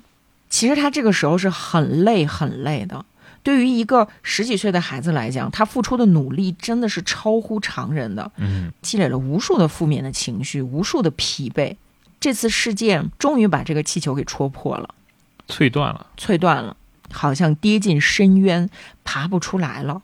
[0.51, 3.05] 其实他这个时候是很累很累的。
[3.43, 11.75] 对于一个十几岁的孩子来讲，他付出的努力真的是超乎常人的，嗯，积累了无数的负面的情绪，无数的疲惫。
[12.21, 14.95] 这次事件终于把这个气球给戳破了，
[15.49, 16.77] 脆断了，脆断了，
[17.12, 18.68] 好像跌进深渊，
[19.05, 20.03] 爬不出来了。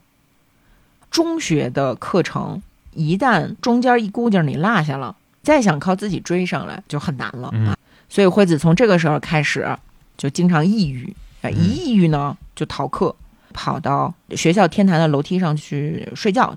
[1.11, 7.77] 中学的课程一旦中间一估计你落下了，再想靠自己追上来就很难了啊。
[8.09, 9.77] 所以惠子从这个时候开始
[10.17, 13.17] 就经常抑郁，啊，一抑郁呢就逃课。
[13.55, 16.57] 跑到学校天台的楼梯上去睡觉。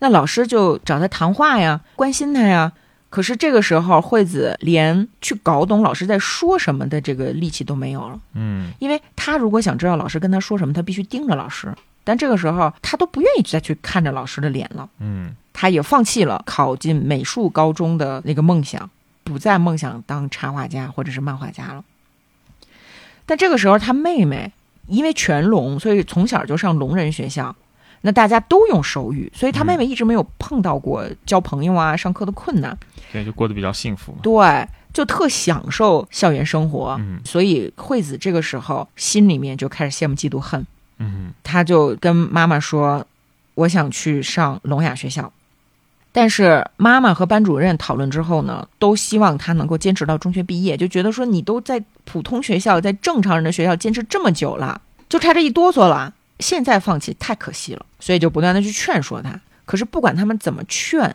[0.00, 2.70] 那老师就找他谈话呀，关心他呀。
[3.14, 8.18] 可是这个时候，惠子连去搞懂老师在说什么的这个力气都没有了。
[8.32, 11.72] 嗯，因为他如果想知道老师跟他说什么，他必须盯着老师。
[12.02, 14.90] 但这个时候，他都不愿意再去看着老师的脸了。
[14.98, 18.90] 嗯，他也放弃了考进美术高中的那个梦想，
[19.22, 21.84] 不再梦想当插画家或者是漫画家了。
[23.26, 24.50] 但这个时候，他妹妹
[24.88, 27.54] 因为全聋，所以从小就上聋人学校。
[28.06, 32.76] 那大家都用手语，所以他妹妹一直没有碰到过交朋友啊、上课的困难，
[33.10, 34.14] 对，就过得比较幸福。
[34.22, 36.96] 对，就特享受校园生活。
[37.00, 40.66] 嗯，所以惠子这个时候心里面就开始羡慕、嫉妒、恨。
[40.98, 43.06] 嗯，他就跟妈妈说
[43.56, 45.32] ：“我想去上聋哑学校。”
[46.12, 56.12] 但是妈妈和班主任讨论之后呢，都希望他能够坚持到中学毕业，就觉得说你都在普通学校、在正常人的学校坚持这么久了，就差这一哆嗦了。
[56.40, 59.40] 现在放弃太可惜了，所以就不断的去劝说他。
[59.64, 61.14] 可是不管他们怎么劝，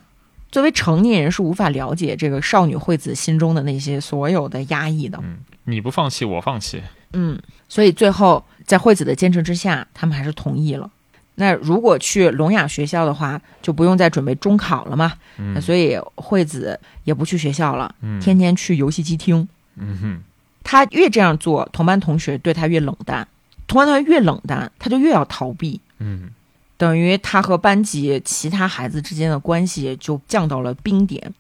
[0.52, 5.20] 作为成年人是无法了解这个少女惠子心中的那些所有的压抑的。
[5.22, 6.82] 嗯，你不放弃，我放弃。
[7.14, 10.90] 嗯，所以最后在惠子的坚持之下，他们还是同意了。
[11.36, 15.14] 那如果去聋哑学校的话，就不用再准备中考了嘛。
[15.38, 19.48] 嗯，所以惠子也不去学校了，嗯，天天去游戏机厅。
[19.78, 20.20] 嗯哼，
[20.64, 23.28] 他越这样做，同班同学对他越冷淡。
[23.70, 25.80] 同班同学越冷淡，他就越要逃避。
[26.00, 26.32] 嗯，
[26.76, 31.34] 等于他和班级其他孩子之间的关系就降到了冰点。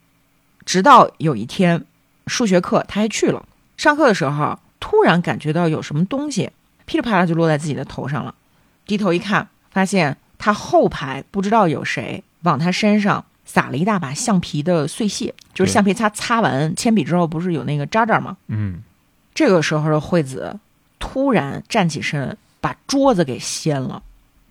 [0.63, 1.84] 直到有一天，
[2.28, 3.44] 数学课他还去了。
[3.76, 6.52] 上课的时候，突然感觉到有什么东西
[6.86, 8.36] 噼里啪啦就落在自己的头上了。
[8.86, 18.38] 低头一看，发现他后排不知道有谁往他身上撒了一大把橡皮的碎屑，就是橡皮擦擦完铅笔之后不是有那个渣渣吗？
[18.48, 18.84] 嗯，
[19.34, 20.60] 这个时候的惠子。
[21.00, 24.04] 突然站起身，把桌子给掀了，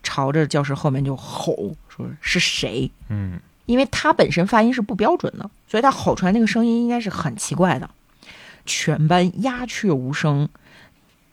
[0.03, 7.89] 朝着教室后面就吼说：“是谁？”嗯，因为他本身发音是不标准的，所以他吼出来那个声音应该是很奇怪的。
[8.65, 10.49] 全班鸦雀无声。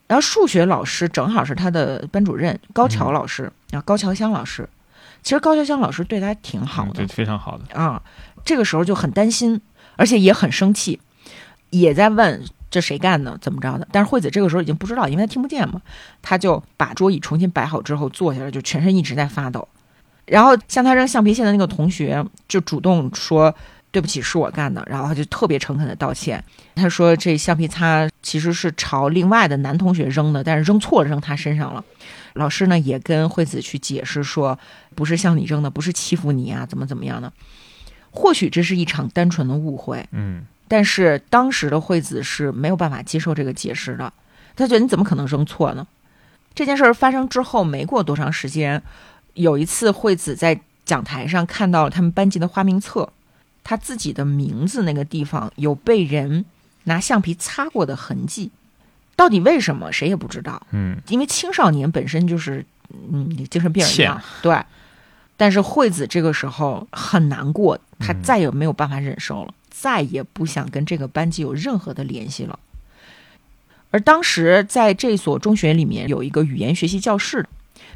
[0.08, 4.70] 然后数学老师正好是他的班主任高桥老师啊，高桥香老师。
[5.24, 8.04] 其实高桥香老师对他挺好的，对，非常好的啊。
[8.44, 9.60] 这个时候就很担心，
[9.96, 11.00] 而且也很生气，
[11.72, 12.46] 也在问。
[12.76, 13.38] 这谁干的？
[13.40, 13.88] 怎么着的？
[13.90, 15.82] 但是惠子这个时候已经不知道，因为她听不见嘛。
[16.22, 19.66] 她就把桌椅重新摆好之后坐下来，就全身一直在发抖。
[20.26, 23.56] 然后向他扔橡皮屑的那个同学就主动说
[23.92, 26.44] ：“对不起，是我干的。”然后他就特别诚恳的道歉。
[26.76, 31.82] 他说：“这橡皮擦其实是朝另外的男同学扔的，但是扔错了，扔他身上了。”
[32.36, 34.60] 老师呢也跟惠子去解释说
[34.94, 37.32] ：“不是向你扔的，不是欺负你啊，怎么怎么样的？
[38.12, 40.46] 或许这是一场单纯的误会。”嗯。
[40.68, 44.12] 但是当时的惠子是没有办法接受这个解释的，
[44.56, 45.86] 他觉得你怎么可能扔错呢？
[46.54, 48.82] 这件事儿发生之后没过多长时间，
[49.34, 53.12] 有一次惠子在讲台上看到了他们班级的花名册，
[53.64, 56.46] 他自己的名字那个地方有被人
[56.86, 58.52] 拿橡皮擦过的痕迹，
[59.16, 60.66] 到底为什么谁也不知道。
[60.72, 62.66] 嗯，因为青少年本身就是
[63.12, 64.58] 嗯精神病一样，对。
[65.38, 69.54] 但是惠子这个时候很难过，她再也没有办法忍受了。
[69.86, 72.58] 再也不想跟这个班级有任何的联系了。
[73.92, 77.48] 而当时在这所中学里面有一个语言学习教室，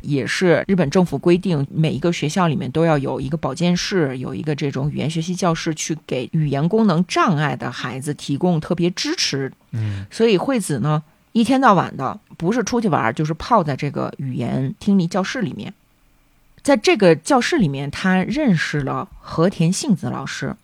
[0.01, 9.51] 也是日本政府规定每一个学校里面都要有一个保健室，有一个这种语言学习教室，去给语言功能障碍的孩子提供特别支持。
[9.71, 15.73] 嗯，所以惠子呢，一天到晚的不是出去玩，就是泡在这个语言听力教室里面。
[16.61, 20.55] 在这个教室里面，他认识了和田幸子老师。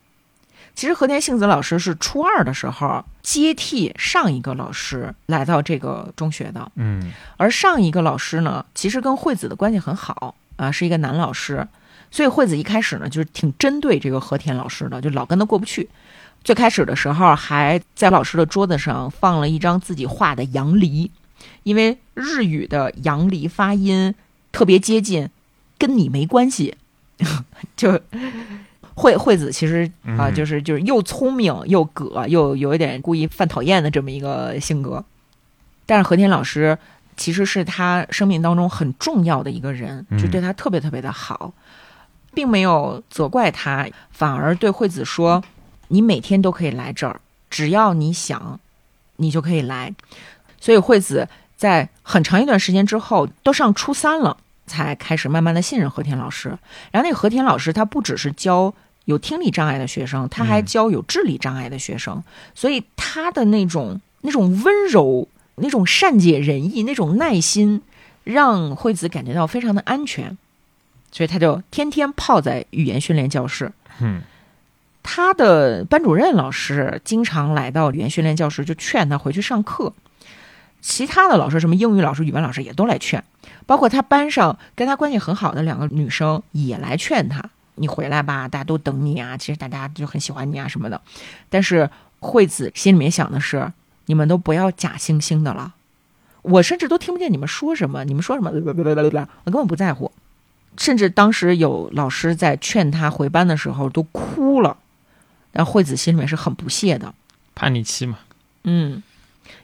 [0.75, 11.65] 其实和田幸子老师是初二的时候接替上一个老师来到这个中学的，嗯，而上一个老师呢，其实跟惠子的关系很好啊，是一个男老师，
[12.11, 15.89] 所以惠子一开始呢就是挺针对这个和田老师的，就老跟他过不去。
[16.43, 21.09] 最开始的时候还在老师的桌子上放了一张自己画的杨梨，
[21.63, 24.13] 因为日语的杨梨发音
[24.51, 25.29] 特别接近，
[25.79, 26.75] 跟你没关系，
[27.77, 28.01] 就。
[28.95, 35.03] 惠惠子其实啊，就是就是又聪明又葛，又有一点故意犯讨厌的这么一个性格。
[35.86, 36.77] 但是和田老师
[37.17, 41.53] 其实是他生命当中很重要的一个人，就对他特别特别的好，
[42.34, 45.43] 并没有责怪他，反而对惠子说
[45.89, 48.60] ：“你每天都可以来这儿，只要你想，
[49.17, 49.93] 你就可以来。”
[50.60, 51.27] 所以惠子
[51.58, 56.49] 在很长一段时间之后，都上初三了，才开始慢慢的信任和田老师。
[56.91, 58.73] 然后那个和田老师他不只是教。
[59.06, 67.82] 有听力障碍的学生，他还教有智力障碍的学生，所以他的那种那种温柔、那种善解人意、那种耐心，
[68.24, 70.38] 让惠子感觉到非常的安全，
[71.12, 73.72] 所以他就天天泡在语言训练教室。
[74.00, 74.22] 嗯，
[75.04, 79.94] 他的班主任老师经常来到语言训练教室，就劝他回去上课。
[80.82, 83.24] 其他的老师，什么英语老师、语文老师也都来劝，
[83.65, 87.44] 包括他班上跟他关系很好的两个女生也来劝他
[87.75, 89.38] ：“你回来吧，大家都等你啊！
[89.38, 91.01] 其实大家就很喜欢你啊什么的。”
[91.49, 93.71] 但是惠子心里面想的是
[94.07, 95.73] ：“你们都不要假惺惺的了，
[96.41, 98.61] 我甚至都听不见你们说什么，你们说什么，我
[99.51, 100.11] 根本不在乎。”
[100.77, 104.77] 甚至当时有老师在劝他回班的时候都哭了，
[105.51, 107.13] 但惠子心里面是很不屑的，
[107.53, 108.19] 叛逆期嘛。
[108.63, 109.01] 嗯。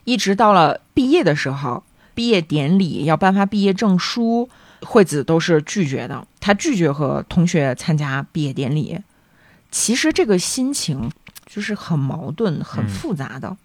[0.03, 4.47] 一直到了毕业的时候，毕业典礼要颁发毕业证书，
[4.81, 6.27] 惠子都是拒绝的。
[6.39, 8.99] 她拒绝和同学参加毕业典礼。
[9.71, 11.09] 其实这个心情
[11.45, 13.55] 就是很矛盾、很复杂的。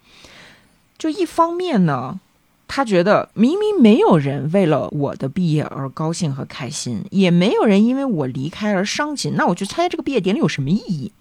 [0.97, 2.19] 就一方面呢，
[2.67, 11.11] 他觉得明明没有人为了我的毕业而高兴和开心，也没有人因为我离开而伤心，那我去参加这个毕业典礼有什么意义？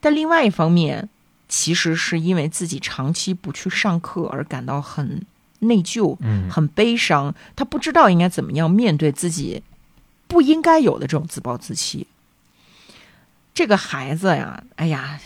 [0.00, 1.08] 但另外一方面，
[1.48, 5.26] 其实是因为自己长期不去上课而感到很
[5.60, 7.34] 内疚，嗯，很悲伤。
[7.56, 9.62] 他不知道应该怎么样面对自己
[10.26, 12.06] 不应该有的这种自暴自弃。
[13.54, 15.20] 这个孩子呀，哎呀，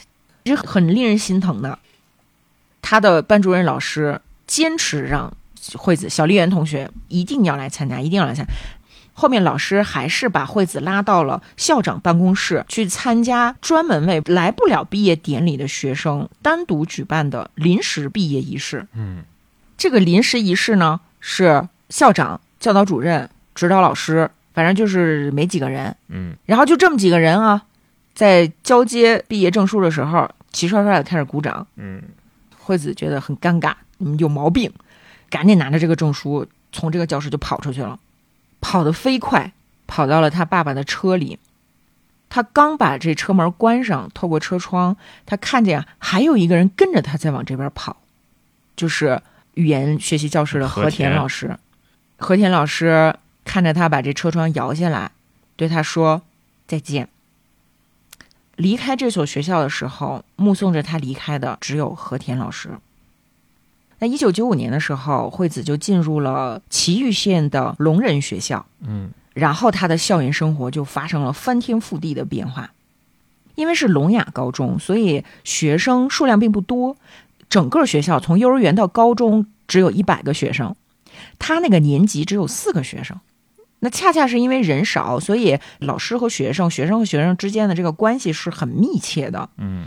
[0.47, 1.79] 是很令人心疼的。
[2.83, 5.35] 他的班主任老师坚持让
[5.77, 8.53] 惠子小丽媛同学一定要来参加，一定要来参加。
[9.16, 18.88] 后面老师还是把惠子拉到了校长办公室去参加专门为来不了毕业典礼的学生单独举办的临时毕业仪式。
[18.92, 19.23] 嗯，
[19.77, 25.95] 这个临时仪式呢是校长、教导主任、指导老师，反正就是没几个人。
[26.09, 27.63] 嗯，然后就这么几个人啊，
[28.15, 31.67] 在交接毕业证书的时候，齐刷刷的开始鼓掌。
[31.77, 32.03] 嗯，
[32.59, 34.73] 惠子觉得很尴尬，你们有毛病，
[35.29, 37.99] 赶紧拿着这个证书从这个教室就跑出去了。
[38.61, 39.53] 跑得飞快，
[39.87, 41.39] 跑到了他爸爸的车里。
[42.31, 47.99] 他刚把这车门关上，透过车窗，他看见还有一个人跟着他在往这边跑，
[48.75, 49.21] 就是
[49.55, 51.57] 语言学习教室的和田老师。
[52.17, 53.14] 和田老师
[53.45, 55.11] 看着他把这车窗摇下来，
[55.57, 56.23] 对他说
[56.67, 57.09] ：“再见。”
[58.57, 62.71] 离开这所学校的时候，目送着他离开的只有和田老师。
[63.99, 68.64] 那一九九五年的时候，惠子就进入了崎玉县的聋人学校。
[68.81, 72.71] 嗯，然后他的校园生活就发生了翻天覆地的变化。
[73.57, 76.97] 因为是聋哑高中，所以学生数量并不多。
[77.55, 80.75] 整个学校从幼儿园到高中只有一百个学生，
[81.38, 83.21] 他那个年级只有四个学生。
[83.79, 89.49] 那恰恰是因为人少，所以老师和学生、学生和学生之间的这个关系是很密切的。
[89.59, 89.85] 嗯，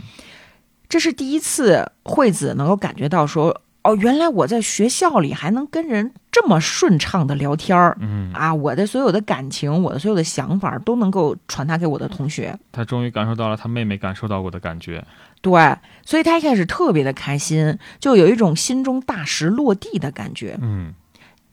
[0.88, 3.60] 这是第一次惠子能够感觉到说。
[3.84, 12.58] 哦，原来我在学校里还能跟人这么顺畅的聊天儿，嗯啊，我的所有的感情，我的所有的想法都能够传达给我的同学。
[12.72, 15.02] 他终于感受到了他妹妹感受到过的感觉，
[15.40, 20.58] 对，所以他一开始特别的开心，就有一种心中大石落地的感觉。
[20.60, 20.94] 嗯，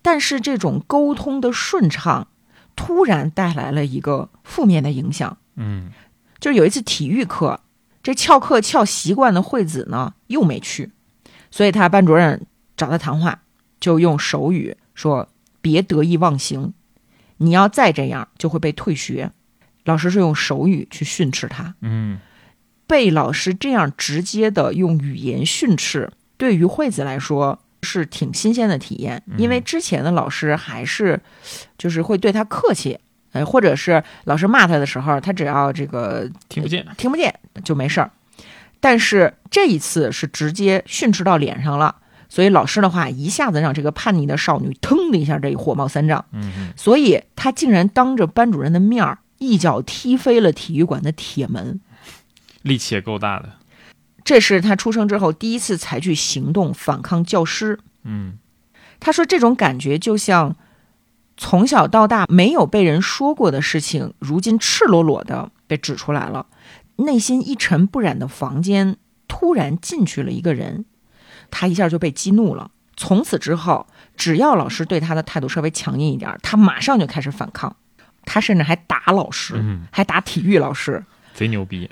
[0.02, 2.28] 但是这种沟通的顺畅，
[2.76, 5.38] 突然带来了一个负面的影响。
[5.56, 5.92] 嗯，
[6.40, 7.62] 就是有一次体育课，
[8.02, 10.92] 这翘课翘习惯的惠子呢，又没去。
[11.52, 12.46] 所以他班主任
[12.76, 13.42] 找他谈话，
[13.80, 15.30] 就用手语说
[15.62, 16.74] ：“别得意忘形，
[17.38, 19.32] 你要再这样就会被退学。”
[19.86, 21.76] 老师是用手语去训斥他。
[21.82, 22.20] 嗯，
[22.88, 31.20] 被老师这样直接的用语言训斥，对于惠子来说是挺新鲜的体验，因为之前的老师还是
[31.78, 32.98] 就是会对他客气，
[33.32, 38.12] 呃，或者是老师骂他的时候，他只要这个听不见，听不见就没事儿。
[38.80, 41.96] 但是这一次是直接训斥到脸上了，
[42.30, 46.24] 所以老师的话一下子让这个叛逆的少女腾的一下，这火冒三丈。
[46.34, 51.80] 嗯，所以她竟然当着班主任的面儿一脚踢飞了体育馆的铁门，
[52.66, 53.54] 力气也够大的。
[54.24, 57.80] 这是他出生之后第一次采取行动反抗教师。
[58.04, 58.40] 嗯，
[59.00, 60.56] 他说这种感觉就像
[61.38, 66.48] 从小到大没有被人说过的事情，如今赤裸裸的被指出来了。
[66.98, 68.98] 内心一尘不染的房间
[69.28, 70.86] 突然进去了一个人，
[71.52, 72.72] 他一下就被激怒了。
[72.98, 73.86] 从此之后，
[74.18, 77.76] 只要老师对他的态度稍微强硬一点，他马上就开始反抗。
[78.24, 79.62] 他甚至还打老师，
[79.92, 81.04] 还打体育老师，
[81.36, 81.88] 贼牛逼。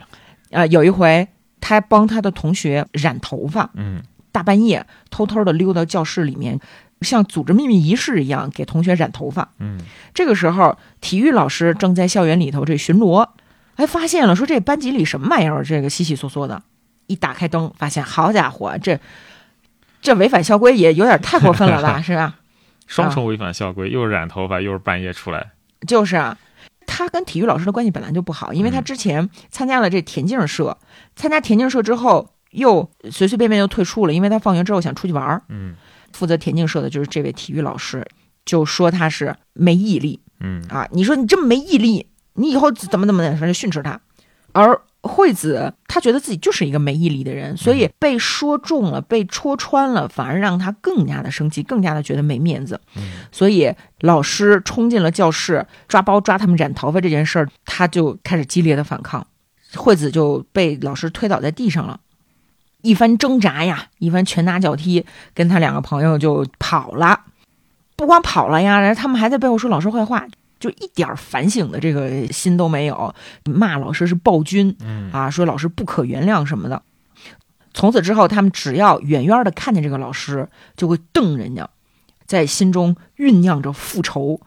[0.53, 1.27] 呃，有一回
[1.59, 4.01] 他帮他的同学染头发，嗯，
[4.31, 6.59] 大半夜偷偷的溜到教室里面，
[7.01, 9.49] 像组织秘密仪式一样给同学染头发。
[9.59, 9.79] 嗯，
[10.13, 13.27] 这个时候体育老师正在校园里头这巡逻。
[13.75, 15.63] 还发现了，说这班级里什么玩意儿？
[15.65, 16.61] 这个稀稀嗦嗦的，
[17.07, 18.99] 一打开灯，发现好家伙，这
[19.99, 22.35] 这违反校规也有点太过分了吧， 是吧？
[22.85, 25.49] 双重违反校规，又是染头发，又是半夜出来。
[25.87, 26.37] 就是啊，
[26.85, 30.77] 他跟体育老师的关系本来就不好，因为他嗯之前参加了这田径社，
[31.15, 35.41] 参加田径社之后又随随便便就退出了，因为他放学之后想出去玩儿。
[35.49, 35.75] 嗯
[36.13, 38.05] 负责田径社的就是这位体育老师，
[38.45, 40.87] 就说他是没毅力嗯啊！
[40.91, 43.99] 你说你这么没毅力，你以后怎么怎么的，反正训斥他。
[44.51, 52.79] 而惠子她觉得自己就是一个没毅力的人，所以被说中了，被戳穿了，反而让她更加的生气，更加的觉得没面子。
[52.95, 59.27] 嗯所以老师冲进了教室，抓包抓他们染头发这件事儿，她就开始激烈的反抗，
[59.75, 61.99] 惠子就被老师推倒在地上了。
[62.81, 67.21] 一番挣扎呀，一番拳打脚踢，跟他两个朋友就跑了。
[67.95, 70.27] 不光跑了呀，然后他们还在背后说老师坏话，
[70.63, 76.81] 就一点反省的这个心都没有，骂老师是暴君嗯啊，说老师不可原谅什么的。
[77.73, 80.47] 从此之后，他们只要远远的看见这个老师，
[80.77, 81.69] 就会瞪人家，
[82.25, 84.39] 在心中酝酿着复仇。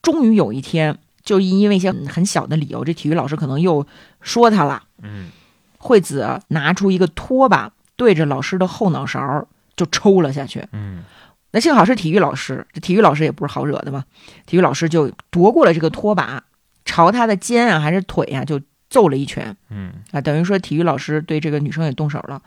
[0.00, 3.84] 终于有一天，就因为一些很小的理由，这体育老师可能又
[4.20, 4.84] 说他了。
[5.02, 5.30] 嗯
[5.78, 10.64] 惠子拿出一个拖把，对着老师的后脑勺就抽了下去。
[10.70, 11.02] 嗯
[11.50, 14.04] 那幸好是体育老师，这体育老师也不是好惹的嘛。
[14.46, 16.42] 体育老师就夺过了这个拖把，
[16.84, 22.42] 朝他的肩啊还是腿啊就揍了一拳嗯啊，等于说体育老师对这个女生也动手了。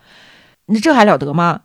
[0.68, 1.62] 那这还了得吗？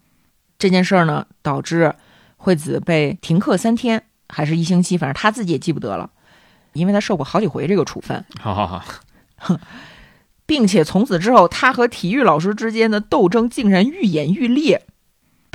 [0.59, 1.95] 这件事儿呢，导致
[2.39, 6.11] 惠子被停课三天，还是一星期，反正他自己也记不得了，
[6.73, 8.25] 因为他受过好几回这个处分。
[8.41, 8.67] 好好
[9.37, 9.57] 好，
[10.47, 14.83] 并且从此之后，他和体育老师之间的斗争竟然愈演愈烈，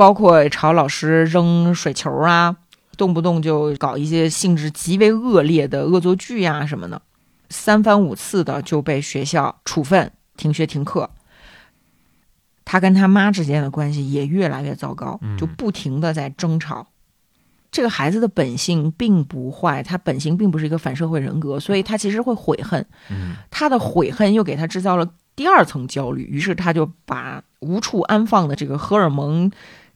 [0.01, 2.57] 包括朝老师扔水球啊，
[2.97, 6.99] 动不动就搞一些性质极为恶劣的恶作剧呀、什么的，
[7.51, 11.11] 三番五次的就被学校处分、停学停课。
[12.65, 16.87] 他跟他妈之间的关系也越来越糟糕，嗯就不停的在争吵。
[17.69, 22.83] 这个孩子的本性并不坏，他本性并不是一个反社会人格，所以他其实会悔恨。
[23.11, 29.51] 嗯他的悔恨又给他制造了第二层焦虑，于是他就把无处安放的这个荷尔蒙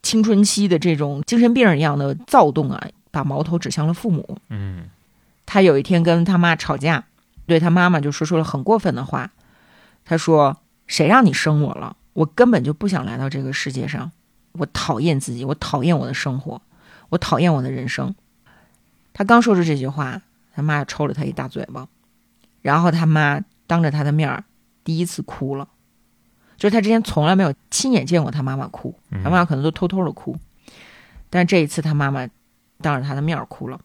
[0.06, 4.38] 青春期的这种精神病一样的躁动啊，把矛头指向了父母。
[4.50, 4.88] 嗯
[5.48, 7.06] 他有一天跟他妈吵架，
[7.48, 9.32] 对他妈妈就说出了很过分的话。
[10.06, 11.98] 他说：“谁让你生我了？
[12.14, 14.12] 我根本就不想来到这个世界上，
[14.52, 16.62] 我讨厌自己，我讨厌我的生活，
[17.10, 18.14] 我讨厌我的人生。”
[19.12, 20.22] 他刚说出这句话，
[20.54, 21.88] 他妈就抽了他一大嘴巴，
[22.62, 24.44] 然后他妈当着他的面儿
[24.84, 25.68] 第一次哭了，
[26.58, 30.38] 就是他之前从来没有亲眼见过他妈妈哭，嗯他妈妈可能都偷偷的哭，
[31.30, 32.28] 但是这一次他妈妈
[32.82, 33.80] 当着他的面儿哭了。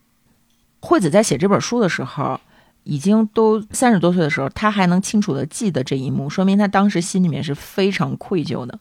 [0.81, 2.41] 惠子在写这本书的时候，
[2.85, 8.79] 已经都三十多岁的时候，他还能清楚的记得这一幕，说明他当时心里面是非常愧疚的。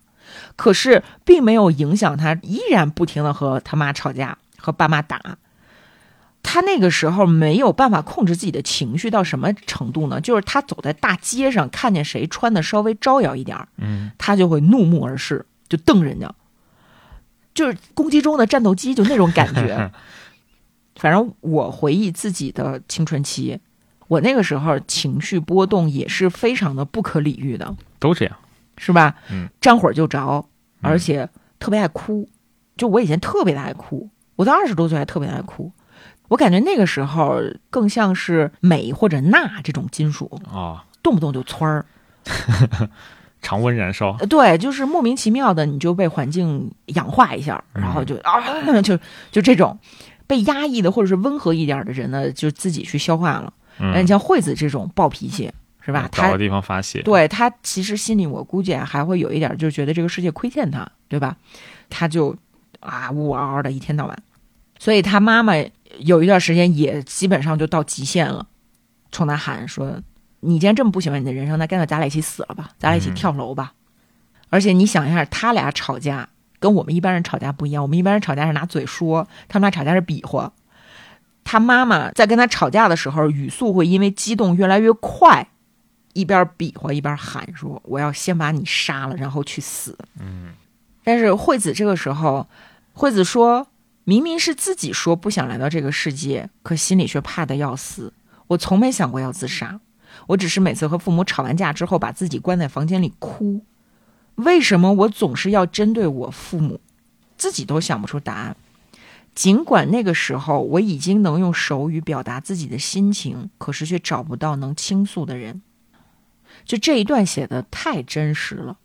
[0.56, 5.38] 可是并没有影响他，依然不停的和他妈吵架，和爸妈打。
[6.42, 10.20] 他那个时候没有办法控制自己的情绪到什么程度呢？
[10.20, 16.34] 就是他走在大街上，看见谁穿的稍微招摇一点儿，嗯他就会怒目而视，就瞪人家，
[17.54, 19.92] 就是攻击中的战斗机，就那种感觉。
[20.96, 23.60] 反正我回忆自己的青春期，
[24.08, 28.36] 我那个时候情绪波动也是非常的不可理喻的，都这样。
[28.78, 29.16] 是吧？
[29.30, 30.46] 嗯，沾火就着，
[30.82, 31.30] 嗯而且
[31.60, 32.30] 特别爱哭。
[32.78, 35.72] 就我以前特别的爱哭，我到二十多岁还特别爱哭。
[36.30, 41.86] 我感觉那个时候更像是镁或者钠这种金属，哦，动不动就蹿儿。
[43.42, 44.16] 常温燃烧。
[44.20, 48.42] 呃对，就是莫名其妙的你就被环境氧化一下，然后就啊，
[48.84, 49.00] 就
[49.32, 49.78] 就这种
[50.28, 53.52] 被压抑的或者是温和一点的人呢，就自己去消化了。
[53.80, 55.50] 嗯那你，像惠子这种暴脾气，
[55.80, 56.10] 是吧？
[56.12, 57.02] 他找个地方发泄。
[57.02, 61.38] 对他其实心里我估计啊还会有一点，就是觉得这个世界亏欠他，对吧？
[61.90, 62.36] 他就
[62.82, 64.22] 啊呜呜嗷嗷的一天到晚，
[64.78, 65.54] 所以他妈妈
[65.98, 68.48] 有一段时间也基本上就到极限了，
[69.12, 70.02] 冲他喊说
[70.42, 73.74] ：“你既然这么不喜欢你的人生，那干脆咱俩一起死了吧，咱俩一起嗯跳楼吧。
[74.50, 76.30] 而且你想一下，他俩吵架
[76.60, 80.54] 跟我们一般人吵架不一样，我们一般人吵架是拿嘴说，他们俩吵架是比划。
[81.44, 85.48] 他妈妈在跟他吵架的时候，语速会因为激动越来越快，
[86.14, 90.54] 一边比划一边喊说：“我要先把你杀了，然后去死。”嗯
[91.04, 92.48] 但是惠子这个时候，
[92.94, 93.66] 惠子说
[94.10, 98.12] ：“明明是自己说不想来到这个世界，可心里却怕得要死。
[98.48, 99.80] 我从没想过要自杀，
[100.26, 103.64] 我只是每次和父母吵完架之后，把自己关在房间里哭。
[104.34, 106.82] 为什么我总是要针对我父母？
[107.38, 108.58] 自己都想不出答案。
[109.36, 115.62] 尽管那个时候我已经能用手语表达自己的心情，可是却找不到能倾诉的人。
[116.66, 118.80] 就这一段写的太真实了。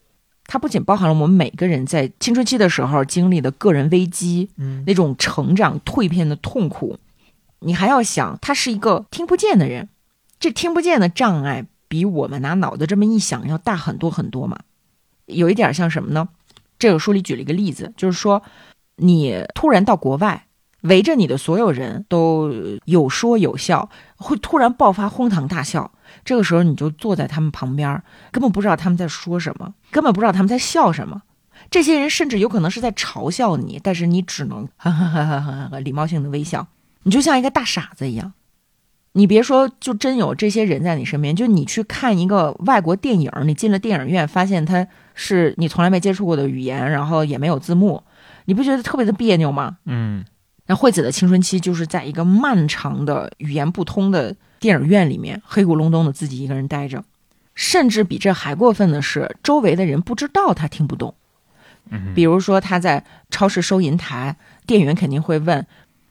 [0.46, 6.98] 它不仅包含了我们每个人在青春期的时候经历的个人危机，嗯那种成长蜕变的痛苦，
[7.60, 9.88] 你还要想，他是一个听不见的人，
[10.38, 14.58] 这听不见的障碍比我们拿脑子这么一想要大很多很多嘛。
[15.26, 16.28] 有一点像什么呢？
[16.78, 18.42] 这个书里举了一个例子，就是说，
[18.96, 20.46] 你突然到国外，
[20.82, 22.52] 围着你的所有人都
[22.84, 25.90] 有说有笑，会突然爆发哄堂大笑。
[26.24, 28.02] 这个时候你就坐在他们旁边，
[28.32, 31.22] 根本不知道他们在说什么，根本不知道他们在笑什么。
[31.70, 36.66] 这些人甚至有可能是在嘲笑你，但是你只能哈哈哈哈哈哈礼貌性的微笑，
[37.04, 38.32] 你就像一个大傻子一样。
[39.12, 48.02] 你别说，就真有这些人在你身边，就你去看一个外国电影，你进了电影院，发现它是你从来没接触过的语言，然后也没有字幕，
[48.46, 49.76] 你不觉得特别的别扭吗？
[49.84, 50.24] 嗯
[50.66, 57.04] 那惠子的青春期就是在一个漫长的语言不通的电影院里面，黑咕隆咚的自己一个人待着，
[57.54, 61.14] 甚至比这还过分的是，周围的人不知道他听不懂。
[61.90, 64.36] 嗯，比如说他在超市收银台，
[64.66, 65.66] 店员肯定会问：“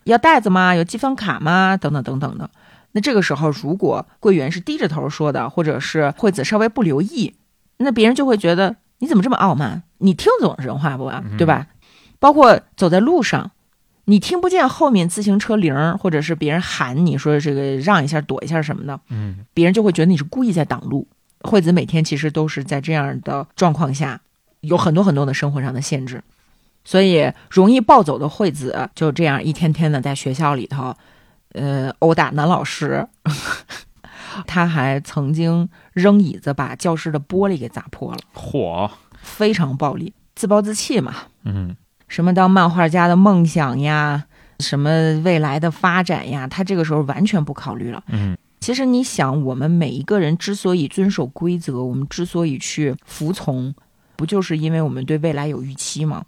[0.06, 0.76] 要袋子吗？
[0.76, 2.50] 有积分卡吗？”等等等等的。
[2.92, 7.34] 那这个时候，如果柜员是低着头说的，或者是惠子稍微不留意，
[7.78, 9.82] 那别人就会觉得你怎么这么傲慢？
[9.98, 11.24] 你听懂人话不啊？
[11.40, 11.66] 对吧？
[12.20, 13.50] 包括走在路上，
[14.06, 21.08] 你听不见后面自行车铃儿，或者是别人喊你说这个让一下、躲一下什么的，嗯别人就会觉得你是故意在挡路。
[21.42, 24.22] 惠子每天其实都是在这样的状况下，
[24.62, 26.24] 有很多很多的生活上的限制，
[26.86, 30.96] 所以容易暴走的惠子就这样一天天的在学校里头，
[31.54, 33.08] 呃，殴打男老师。
[34.48, 38.90] 他还曾经扔椅子把教室的玻璃给砸破了，火，
[39.22, 41.14] 非常暴力，自暴自弃嘛。
[41.44, 41.76] 嗯
[42.14, 44.24] 什么当漫画家的梦想呀，
[44.60, 48.04] 什么未来的发展呀，他这个时候完全不考虑了。
[48.10, 53.74] 嗯其实你想，我们每一个人之所以遵守规则，我们之所以去服从，
[54.16, 56.24] 不就是因为我们对未来有预期吗？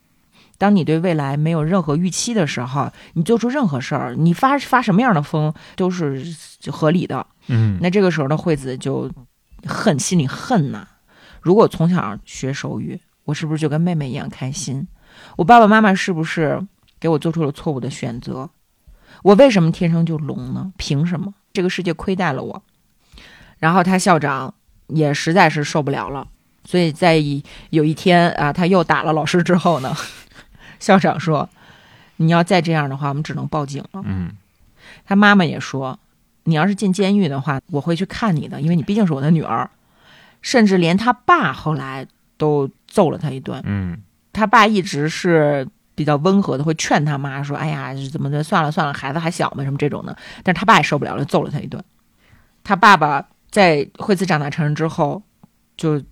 [0.57, 6.25] 当你对未来没有任何预期的时候，你做出任何事儿，你发发什么样的疯都是
[6.71, 7.25] 合理的。
[7.45, 9.09] 嗯，那这个时候的惠子就
[9.67, 10.87] 恨，心里恨呐。
[11.41, 14.85] 如果从小学手语，我是不是就跟妹妹一样开心？
[15.37, 16.65] 我爸爸妈妈是不是
[16.99, 18.49] 给我做出了错误的选择？
[19.23, 20.71] 我为什么天生就聋呢？
[20.77, 21.33] 凭什么？
[21.53, 22.63] 这个世界亏待了我。
[23.59, 24.53] 然后他校长
[24.87, 26.27] 也实在是受不了了，
[26.65, 29.95] 所以在一有一天啊，他又打了老师之后呢，
[30.79, 31.49] 校长说
[32.17, 34.31] ：“你要再这样的话，我们只能报警了。”嗯
[35.05, 35.97] 他妈妈也说
[36.43, 39.69] ：“你要是进监狱的话，我会去看你的，因为你毕竟是我的女儿。”
[40.43, 42.05] 甚至连他爸后来
[42.37, 43.59] 都揍了他一顿。
[43.65, 43.97] 嗯
[44.35, 45.65] 他爸一直是
[45.95, 51.81] 比较温和的，会劝他妈说：“哎呀，怎么的，算了算了，孩子还小嘛，什么这种的。”但是他爸也受不了了，揍了他一顿。
[52.65, 55.23] 他爸爸在惠子长大成人之后，
[55.77, 56.03] 就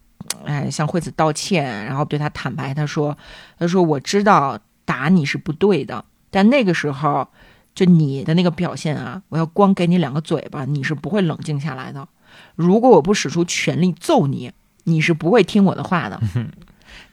[0.45, 3.17] 哎向惠子道歉，然后对他坦白，他说
[3.59, 7.28] ：“他说我知道打你是不对的，但那个时候
[7.76, 12.07] 就你的那个表现啊，我要光给你两个嘴巴，你是不会冷静下来的。
[12.55, 14.49] 如果我不使出全力揍你，
[14.86, 16.21] 你是不会听我的话的。”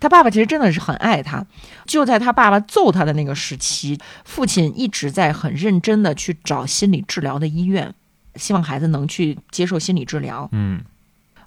[0.01, 1.45] 他爸爸其实真的是很爱他，
[1.85, 7.95] 就在他爸爸揍他的那个时期，父亲一直在很认真的去找心理治疗的医院，
[8.35, 10.49] 希望孩子能去接受心理治疗。
[10.53, 10.81] 嗯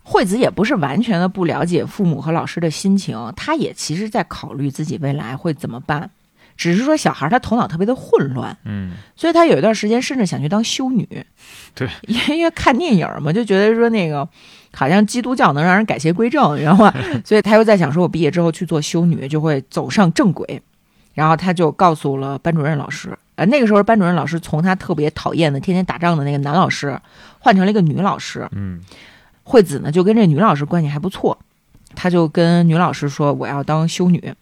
[0.06, 6.10] 惠子也不是完全的不了解父母和老师的心情，他也其实在考虑自己未来会怎么办，
[6.58, 11.08] 只是说小孩他头脑特别的混乱，嗯所以他有一段时间甚至想去当修女。
[11.74, 14.28] 对，因为因为看电影嘛，就觉得说那个
[14.76, 16.94] 好像基督教能让人改邪归正，你知道吗？
[17.24, 20.62] 所以他又在想说，我毕业之后去做修女就会走上正轨。
[21.14, 27.00] 然后他就告诉了班主任老师，呃，那个时候班主任老师从他特别讨厌的天天打仗的那个男老师，
[27.38, 28.48] 换成了一个女老师。
[28.52, 28.82] 嗯
[29.44, 31.38] 惠子呢就跟这女老师关系还不错，
[31.94, 34.34] 他就跟女老师说我要当修女。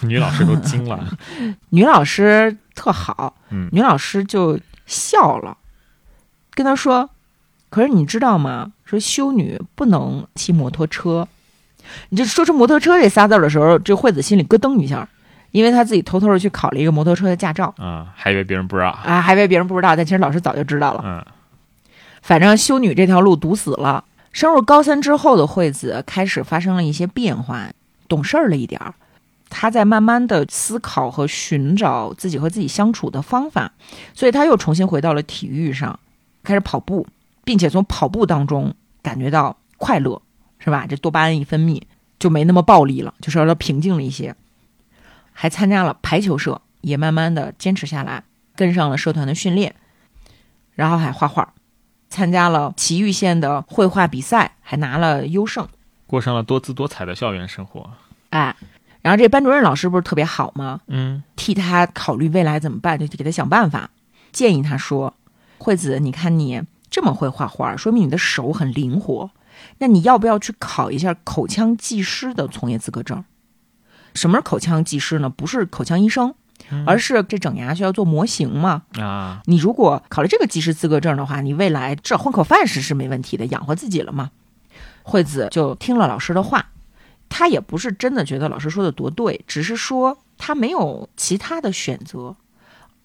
[0.00, 1.06] 女老师都惊了。
[1.68, 5.58] 女老师特好，嗯女老师就笑了，
[6.54, 7.10] 跟他说
[7.70, 8.72] ：“可是你知道吗？
[8.84, 11.26] 说修女不能骑摩托车。”
[12.10, 15.08] 你就说出“摩托车”这仨字儿的时候，这惠子心里咯噔一下，
[15.50, 18.90] 因为她自己偷偷的去考了一个摩托车的驾照啊，还以为别人不知道。
[18.90, 21.02] 啊，还以为别人不知道，但其实老师早就知道了。
[21.04, 21.24] 嗯
[22.22, 24.04] 反正修女这条路堵死了。
[24.30, 27.68] 升入高三之后的惠子开始发生了一些变化，
[28.06, 28.94] 懂事儿了一点儿。
[29.48, 33.72] 她在慢慢的思考和寻找自己和自己相处的方法，
[34.14, 35.98] 所以她又重新回到了体育上，
[36.44, 37.06] 开始跑步，
[37.50, 38.72] 并且从跑步当中
[39.02, 40.22] 感觉到快乐，
[40.60, 40.86] 是吧？
[40.86, 41.82] 这多巴胺一分泌
[42.16, 44.36] 就没那么暴力了，就稍微平静了一些。
[45.32, 48.22] 还参加了排球社，也慢慢的坚持下来，
[48.54, 49.74] 跟上了社团的训练，
[50.74, 51.52] 然后还画画。
[52.08, 55.66] 参加了祁玉县的绘画比赛，还拿了优胜。
[56.06, 57.90] 过上了多姿多彩的校园生活。
[58.28, 58.54] 哎，
[59.02, 60.80] 然后这班主任老师不是特别好吗？
[60.86, 63.90] 嗯替他考虑未来怎么办，就给他想办法，
[64.30, 65.12] 建议他说
[65.58, 69.30] ：“惠子，你看你这么会画画，说明你的手很灵活。
[69.78, 73.24] 那你要不要去考一下口腔技师的从业资格证？
[74.14, 75.30] 什么是口腔技师呢？
[75.30, 76.34] 不是口腔医生，
[76.86, 78.82] 而是这整牙需要做模型嘛。
[78.98, 84.30] 啊，你如果考了这个技师资格证的话，你未来至少混口饭吃是没问题的，养活自己了嘛。”
[85.02, 86.70] 惠子就听了老师的话，
[87.28, 92.36] 他也不是真的觉得老师说的多对，只是说他没有其他的选择，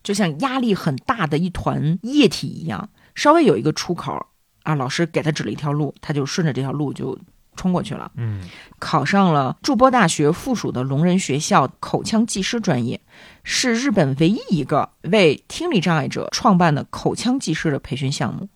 [0.03, 4.23] 就像压力很大的一团液体一样，稍微有一个出口
[4.63, 7.17] 啊，老师给他指了一条路，他就顺着这条路就
[7.55, 8.41] 冲过去了，嗯
[8.77, 12.99] 考上了筑波大学附属的聋人学校口腔技师专业，
[13.43, 18.49] 是日本唯一一个为听力障碍者创办的口腔技师的培训项目。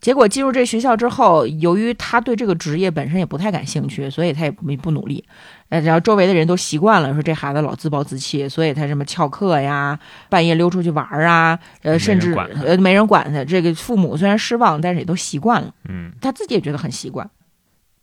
[0.00, 5.24] 结果进入这学校之后，由于他对这个职业本身也不太感兴趣，所以他也不不努力。
[5.68, 13.44] 呃，然后周围的人都习惯了，说这孩子老自暴自弃，所以他什么翘课呀，半夜溜出去玩儿啊，呃，甚至呃没人管他。
[13.44, 15.74] 这个父母虽然失望，但是也都习惯了。
[15.88, 17.28] 嗯他自己也觉得很习惯。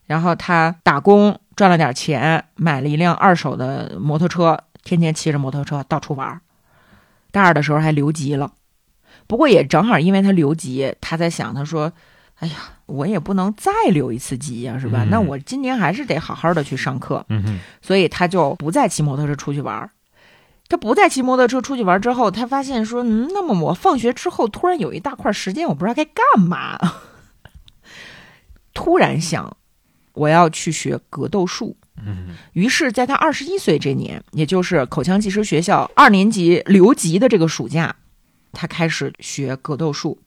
[0.06, 6.42] 然后他打工赚了点钱，买了一辆二手的摩托车，天天骑着摩托车到处玩儿。
[7.32, 8.52] 大二的时候还留级了，
[9.28, 11.92] 不过也正好因为他留级，他在想，他说
[12.40, 12.56] ：“哎呀，
[12.86, 15.04] 我也不能再留一次级呀、是吧？
[15.06, 17.26] 嗯那我今年还是得好好的去上课。”
[17.82, 19.90] 所以他就不再骑摩托车出去玩儿。
[20.70, 26.80] 他不再骑摩托车出去玩之后，他发现说，嗯，那么我放学之后突然有一大块时间，我不知道该干嘛。
[28.74, 29.56] 突然想，
[30.14, 31.76] 我要去学格斗术。
[32.04, 37.96] 嗯于是，在他二十一岁这年，也就是口腔技师学校二年级留级的这个暑假，
[38.54, 40.18] 他开始学格斗术。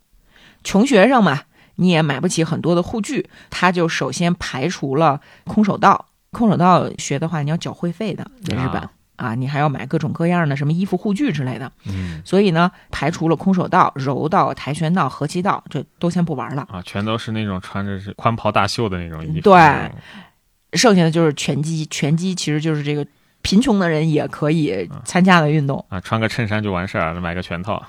[0.62, 1.40] 穷学生嘛，
[1.76, 6.06] 你也买不起很多的护具，他就首先排除了空手道。
[6.32, 11.72] 空手道学的话，你要缴会费的，在日本啊啊你还要买各种各样的什么衣服、护具之类的。
[11.86, 16.66] 嗯所以呢，排除了空手道、柔道、跆拳道、合气道，这都先不玩了。
[16.68, 19.40] 啊，全都是那种穿着是宽袍大袖的那种衣服。
[19.40, 19.90] 对
[20.72, 23.06] 剩下的就是拳击，拳击其实就是这个
[23.40, 25.82] 贫穷的人也可以参加的运动。
[25.88, 27.82] 啊，穿个衬衫就完事儿了，买个拳套。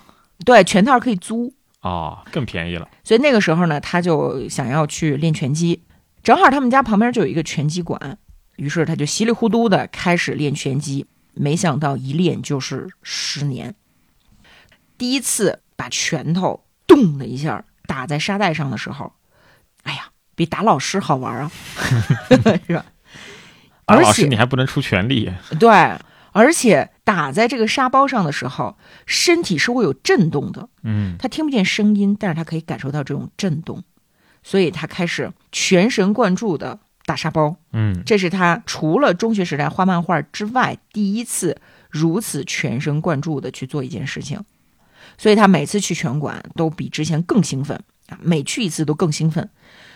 [0.45, 2.87] 对，拳套可以租，哦，更便宜了。
[3.03, 5.83] 所以那个时候呢，他就想要去练拳击。
[6.23, 8.17] 正好他们家旁边就有一个拳击馆，
[8.57, 11.05] 于是他就稀里糊涂的开始练拳击。
[11.33, 13.75] 没想到一练就是十年。
[14.97, 19.13] 第一次把拳头咚的一下打在沙袋上的时候，
[19.83, 21.51] 哎呀，比打老师好玩啊，
[22.65, 22.85] 是吧？
[23.85, 25.31] 而打老师且你还不能出全力。
[25.59, 25.69] 对，
[26.31, 30.67] 而且打在这个沙包上的时候，身体是会有震动的。
[30.83, 33.81] 嗯他听不见声音，但是他可以感受到这种震动，
[34.43, 37.55] 所以他开始全神贯注的打沙包。
[37.71, 44.43] 嗯这是他除了中学时代画漫画之外，第一次如此全神贯注的去做一件事情。
[45.17, 49.49] 所以他每次去拳馆都比之前更兴奋啊，每去一次都更兴奋。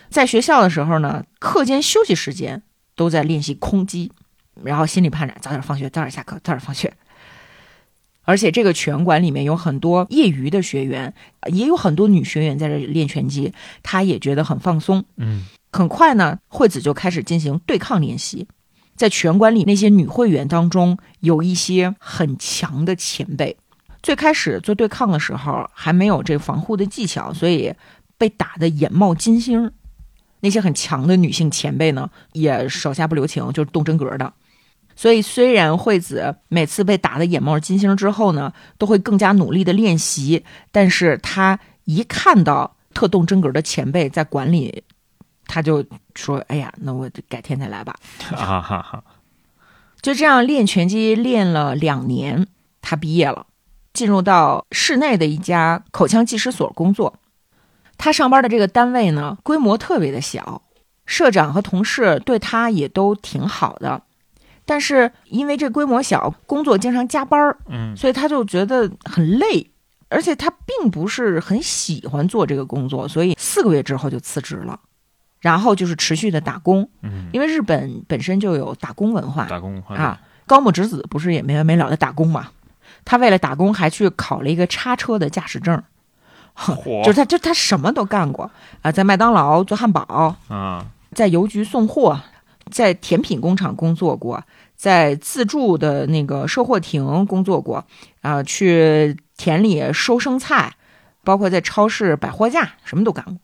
[0.09, 2.63] 在学校的时候呢，课间休息时间
[2.95, 4.13] 都在练习空击，
[4.63, 6.93] 然后心里盼着早点放学，早点下课，早点放学。
[8.23, 11.13] 而且这个拳馆里面有很多业余的学员，
[11.51, 13.51] 也有很多女学员在这里练拳击，
[13.83, 15.03] 她也觉得很放松。
[15.17, 18.45] 嗯很快呢，惠子就开始进行对抗练习。
[18.97, 23.55] 在拳馆里，那些女会员当中，有一些很强的前辈。
[24.03, 27.73] 最开始做对抗的时候，还没有这防护的技巧，所以
[28.17, 29.71] 被打得眼冒金星。
[30.41, 34.33] 那些很强的女性前辈呢，也手下不留情，就是动真格的。
[35.01, 44.83] 所以，虽然惠子每次被打得眼冒金星之后呢，都会更加努力的练习，但是她一看到特动真格的前辈在馆里，
[45.47, 45.83] 他就
[46.13, 47.95] 说：“哎呀，那我改天再来吧。”
[48.29, 49.03] 哈哈哈。
[50.03, 52.45] 就这样练拳击练了两年，
[52.79, 53.47] 他毕业了，
[53.93, 57.15] 进入到市内的一家口腔技师所工作。
[57.97, 60.61] 他上班的这个单位呢，规模特别的小，
[61.07, 64.03] 社长和同事对他也都挺好的。
[64.65, 69.69] 但是因为这规模小，工作经常加班儿，嗯所以他就觉得很累，
[70.09, 74.79] 而且他并不是很喜欢做这个工作，所以四个月之后就辞职了。
[75.39, 82.49] 然后就是持续的打工，嗯，因为日本本身就有打工文化，打工啊，高木直子不是也没完没了的打工嘛？
[83.03, 85.81] 他为了打工还去考了一个叉车的驾驶证，
[86.53, 88.51] 火就是他，就他什么都干过
[88.83, 90.85] 啊，在麦当劳做汉堡，啊
[91.15, 92.21] 在邮局送货，
[92.71, 94.43] 在甜品工厂工作过，
[94.75, 97.85] 在自助的那个售货亭工作过，
[98.21, 100.75] 啊，去田里收生菜，
[101.23, 103.37] 包括在超市摆货架，什么都干过。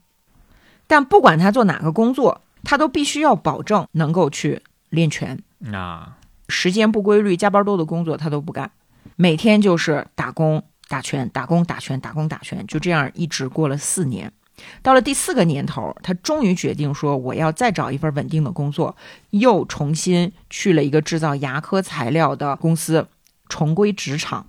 [0.87, 5.37] 但不管他做哪个工作，他都必须要保证能够去练拳。
[5.71, 6.17] 啊
[6.49, 8.71] 时间不规律、加班多的工作他都不干，
[9.17, 14.31] 每天就是打工、打拳、打工、打拳、打工、打拳，就这样一直过了四年。
[14.81, 18.95] 到了第四个年头，他终于决定说：“我要再找一份稳定的工作。”
[19.31, 23.07] 又重新去了一个制造牙科材料的公司，
[23.47, 24.47] 重归职场。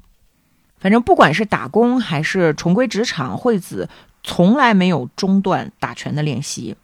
[0.79, 3.89] 反正不管是打工还是重归职场，惠子
[4.23, 6.77] 从来没有中断打拳的练习。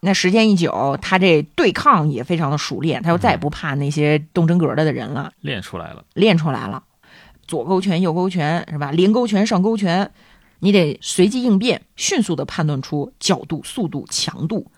[0.00, 6.82] 那时间一久，他这对抗也非常的熟练，他又再也不怕那些动真格的的人了，练出来了，练出来了，
[7.46, 8.90] 左勾拳、右勾拳是吧？
[8.92, 10.10] 连勾拳、上勾拳。
[10.60, 14.70] 你得随机应变，迅速的判断出角度、速度、强度，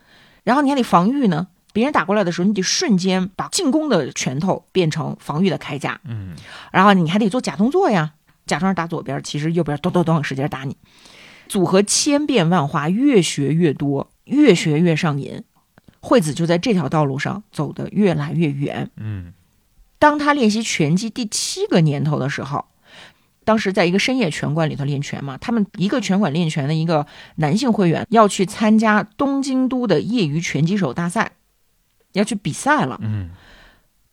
[0.45, 1.49] 然后你还得防御呢。
[1.73, 6.01] 别人打过来的时候，你得瞬间把进攻的拳头变成防御的铠甲。
[6.05, 6.37] 嗯，
[6.71, 8.13] 然后你还得做假动作呀，
[8.47, 10.77] 假装打左边，其实右边咚咚咚使劲打你。
[11.49, 15.43] 组合千变万化，越学越多，越学越上瘾。
[16.01, 18.91] 惠子就在这条道路上走得越来越远。
[18.97, 19.33] 嗯，
[19.99, 22.67] 当他练习拳击第七个年头的时候。
[23.45, 31.33] 当时在一个深夜拳馆里头练拳嘛，他们一个拳馆练拳的一个男性会员要去参加东京都的业余拳击手大赛，
[32.13, 32.99] 要去比赛了。
[33.03, 33.31] 嗯，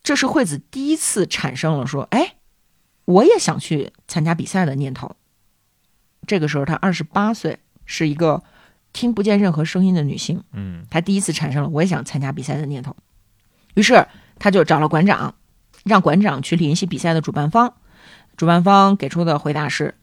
[0.02, 2.34] 这是惠子第一次产生了说：“哎，
[3.04, 5.14] 我也想去参加比赛的念头。”
[6.26, 8.42] 这个时候她二十八岁，是一个
[8.92, 10.42] 听不见任何声音的女性。
[10.52, 12.96] 嗯，她第一次产生了我也想参加比赛的念头，
[13.74, 14.06] 于是
[14.38, 15.34] 她就找了馆长，
[15.84, 17.74] 让馆长去联系比赛的主办方。
[18.40, 19.94] 主办方给出的回答是，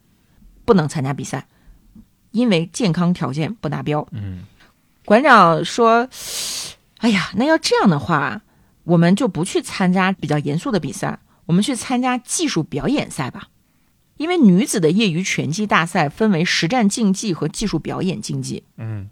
[0.64, 1.48] 不能参加比赛，
[2.30, 4.08] 因为健康条件不达标。
[4.12, 4.44] 嗯，
[5.06, 6.08] 馆长说
[7.02, 8.44] ：“哎呀，那要这样的话，
[8.84, 11.18] 我们就不去参加比较严肃的比赛，
[11.48, 13.48] 我们去参加技术表演赛吧。
[14.18, 18.64] 因为女子的业余拳击大赛分为实战竞技和技术表演竞技。
[18.78, 19.10] 嗯，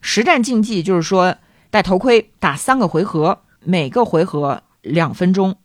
[0.00, 1.36] 实战竞技就是说
[1.68, 5.58] 戴头盔打三个回合，每个回合两分钟，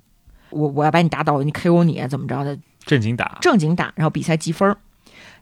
[0.49, 4.76] 我我要把你打倒，你 KO 你怎么着的。”正经打，正经打，然后比赛积分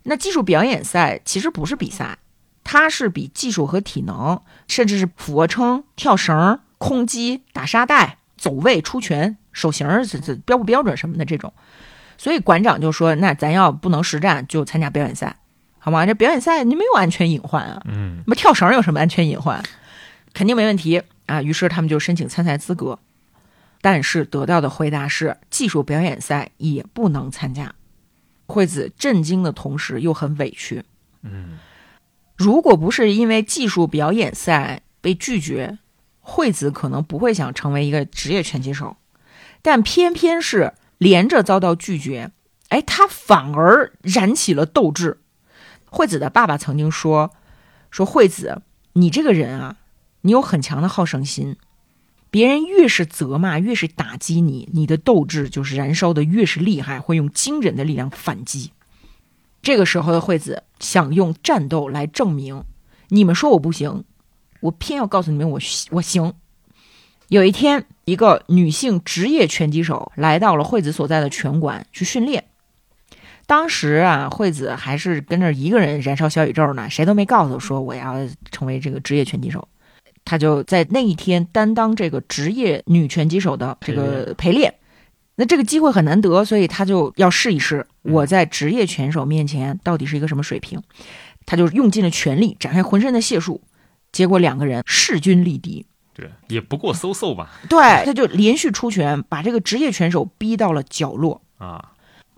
[0.03, 2.17] 那技术表演赛其实不是比赛，
[2.63, 11.53] 它是比技术和体能，甚至是俯卧撑、跳绳、空击、打沙袋、走位、出拳、手型这这标不标准什么的这种。
[12.17, 15.35] 所以馆长就说：“那咱要不能实战，就参加表演赛，
[15.79, 16.05] 好吗？
[16.05, 17.81] 这表演赛你没有安全隐患啊。
[17.85, 19.61] 嗯，那么跳绳有什么安全隐患？
[20.33, 21.41] 肯定没问题啊。
[21.41, 22.97] 于是他们就申请参赛资格。”
[23.85, 27.75] 但是得到的回答是，技术表演赛也不能参加。
[28.47, 30.83] 惠子震惊的同时又很委屈。
[31.21, 31.59] 嗯，
[32.35, 35.77] 如果不是因为技术表演赛被拒绝，
[36.19, 38.97] 惠子可能不会想成为一个职业拳击手。
[39.61, 42.31] 但偏偏是连着遭到拒绝，
[42.69, 45.19] 哎，他反而燃起了斗志。
[45.85, 47.35] 惠子的爸爸曾经说
[47.91, 48.63] ：“说惠子，
[48.93, 49.77] 你这个人啊，
[50.21, 51.57] 你有很强的好胜心。”
[52.35, 58.73] 别人越是责骂，越是打击你，你的斗志就是燃烧的越是厉害，会用惊人的力量反击。
[59.61, 62.65] 这个时候的惠子想用战斗来证明，
[63.07, 64.03] 你们说我不行，
[64.59, 65.61] 我偏要告诉你们我
[65.91, 66.33] 我行。
[67.29, 72.43] 有一天，一个女性职业拳击手来到了惠子所在的拳馆去训练。
[73.45, 79.65] 当时啊，惠子还是跟着一个人燃烧小宇宙呢，谁都没告诉说我要成为这个职业拳击手。
[80.25, 84.73] 他就在那一天担当这个职业女拳击手的这个陪练，
[85.35, 90.81] 那这个机会很难得，所以他就要试一试我在职业拳手面前到底是一个什么水平。
[91.47, 93.61] 他就用尽了全力，展开浑身的解数，
[94.11, 95.85] 结果两个人势均力敌。
[96.11, 97.51] 对，也不过嗖嗖吧。
[97.69, 101.43] 对，他就连续出拳，把这个职业拳手逼到了角落。
[101.59, 101.91] 啊，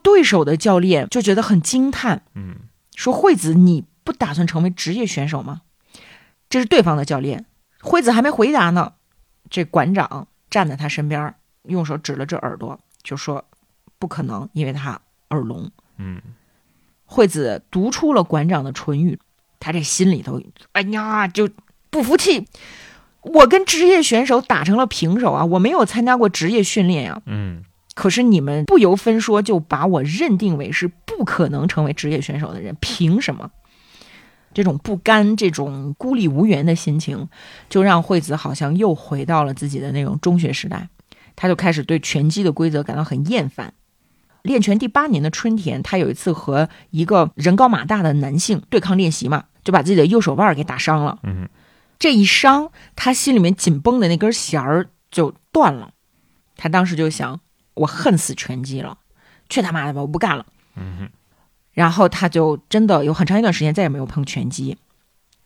[0.04, 2.56] 对手的教练就觉得很惊叹，嗯，
[2.96, 5.62] 说惠子，你不打算成为职业选手吗？
[6.50, 7.46] 这是对方的教练。
[7.82, 8.94] 惠子还没回答呢，
[9.50, 13.46] 这馆长站在他身边，用手指了指耳朵，就说
[14.00, 16.22] ：“不可能，因为他耳聋。”嗯，
[17.06, 19.20] 惠子读出了馆长的唇语，
[19.60, 20.42] 他这心里头，
[20.74, 21.50] 哎呀，就
[21.90, 22.48] 不服气。
[23.22, 27.22] 我跟职业选手打成了平手啊，我没有参加过职业训练呀。
[27.26, 27.64] 嗯，
[27.94, 33.52] 可是你们不由分说就把我认定为是不可能成为职业选手的人，凭什么？
[34.58, 37.30] 这种不甘、这种孤立无援的心情，
[37.70, 40.90] 就让惠子好像又回到了自己的那种中学时代。
[41.36, 43.76] 他就开始对拳击的规则感到很厌烦。
[44.42, 51.20] 练拳第八年的春天，他有一次和一个人高马大的男性对抗练习嘛，就把自己的右手腕给打伤了。
[51.22, 51.48] 嗯，
[52.00, 55.92] 这一伤，他心里面紧绷的那根弦儿就断了。
[56.56, 57.40] 他当时就想：
[57.76, 58.98] 我恨死拳击了，
[59.50, 60.48] 去他妈的吧，我不干了。
[60.76, 61.10] 嗯
[61.78, 64.76] 然后他就真的有很长一段时间再也没有碰拳击，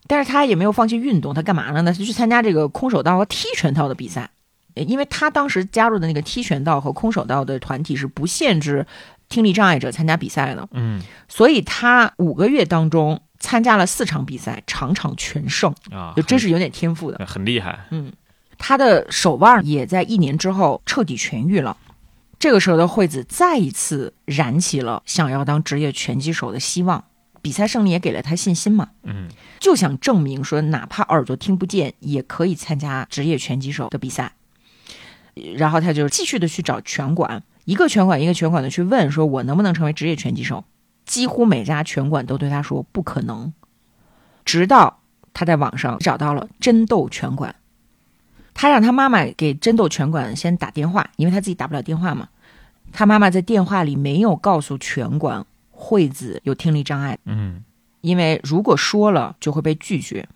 [0.07, 1.91] 但是他也没有放弃运动，他干嘛了呢？
[1.91, 4.29] 他去参加这个空手道和踢拳套的比赛。
[4.75, 8.87] 因为他当时加入的那个踢拳道和空手道的团体是不限制
[9.27, 17.17] 听力障碍者参加比赛的，嗯所以他五个月当中参加了四场比赛，场场全胜，啊，就真是有点天赋的。
[17.17, 17.77] 很很厉害。
[17.89, 18.13] 嗯
[18.57, 21.75] 他的手腕也在一年之后彻底痊愈了。
[22.41, 27.05] 这个时候的惠子再一次燃起了想要当职业拳击手的希望，
[27.39, 29.29] 比赛胜利也给了他信心嘛，嗯
[29.59, 34.33] 就想证明说，哪怕耳朵听不见，也可以参加职业拳击手的比赛。
[35.55, 40.65] 然后他就继续的去找拳馆，一个拳馆一个拳馆的去问，说我能不能成为职业拳击手？
[41.05, 43.53] 几乎每家拳馆都对他说不可能。
[44.43, 47.55] 直到他在网上找到了真斗拳馆，
[48.61, 52.29] 他让他妈妈给真斗拳馆先打电话，因为他自己打不了电话嘛。
[52.91, 57.63] 他妈妈在电话里没有告诉拳馆惠子有听力障碍，嗯
[58.01, 60.27] 因为如果说了就会被拒绝。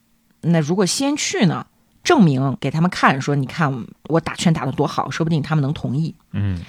[0.41, 1.67] 那如果先去呢，
[2.03, 6.15] 证明给他们看，说你看我打拳打得多好，说不定他们能同意。
[6.31, 6.59] 嗯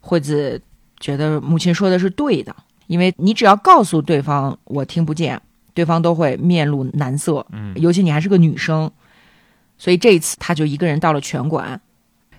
[0.00, 0.60] 惠子
[1.00, 2.54] 觉得母亲说的是对的，
[2.86, 5.40] 因为你只要告诉对方我听不见，
[5.72, 8.92] 对方都会面露难色，嗯尤其你还是个女生，
[9.78, 11.80] 所以这一次他就一个人到了拳馆，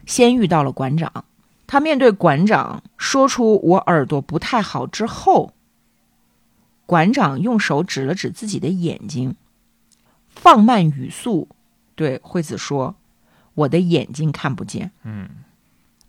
[0.06, 1.26] 先遇到了馆长。
[1.68, 5.54] 他面对馆长说出我耳朵不太好之后，
[6.86, 9.36] 馆长用手指了指自己的眼睛，
[10.30, 11.48] 放慢语速
[11.96, 12.96] 对惠子说
[13.56, 15.30] ：“我的眼睛看不见。”嗯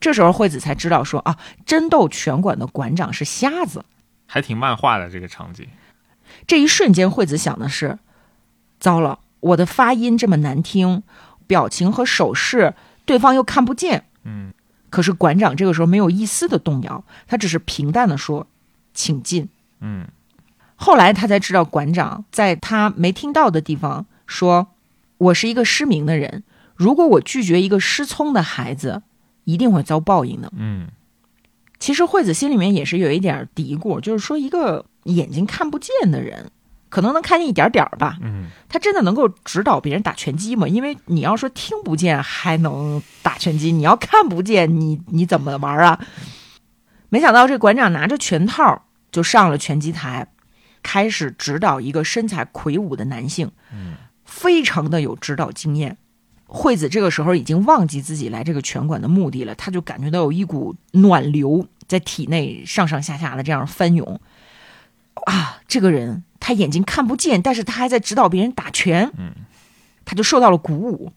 [0.01, 3.85] 这时候惠子才知道说啊，真斗拳馆的馆长是瞎子。
[4.27, 5.67] 还挺漫画的这个场景。
[6.47, 7.99] 这一瞬间，惠子想的是：
[8.79, 11.03] 糟了，我的发音这么难听，
[11.47, 12.75] 表情和手势
[13.05, 14.05] 对方又看不见。
[14.25, 14.53] 嗯
[14.89, 18.47] 可是馆长这个时候没有一丝的动摇，他只是平淡的说
[18.95, 19.49] ：“请进。
[19.81, 20.07] 嗯”
[20.77, 24.69] 后来他才知道，馆长在他没听到的地方说
[25.19, 26.45] ：“我是一个失明的人，
[26.77, 29.03] 如果我拒绝一个失聪的孩子，
[29.45, 30.89] 一定会遭报应的。”嗯
[31.81, 36.51] 其实惠子心里面也是有一点嘀咕，就是说一个眼睛看不见的人，
[36.95, 40.69] 可能能看见一点点儿吧，嗯他真的能够指导别人打拳击吗？
[40.69, 45.99] 因为你要说听不见还能打拳击，你要看不见，你你怎么玩啊？
[47.09, 50.29] 没想到这馆长拿着拳套就上了拳击台，
[50.85, 55.97] 开始指导一个身材魁梧的男性，嗯非常的有指导经验。
[56.47, 64.21] 惠子这个时候已经忘记自己来这个拳馆的目的了，他就感觉到有一股暖流在体内上上下下的这样翻涌。
[65.27, 69.33] 啊，这个人他眼睛看不见，但是他还在指导别人打拳，嗯，
[70.05, 71.11] 他就受到了鼓舞。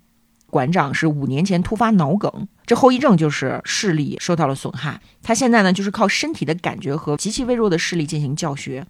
[0.50, 5.02] 馆长是五年前突发脑梗，这后遗症就是视力受到了损害。
[5.22, 8.88] 他现在呢，就是靠身体的感觉和极其微弱的视力进行教学。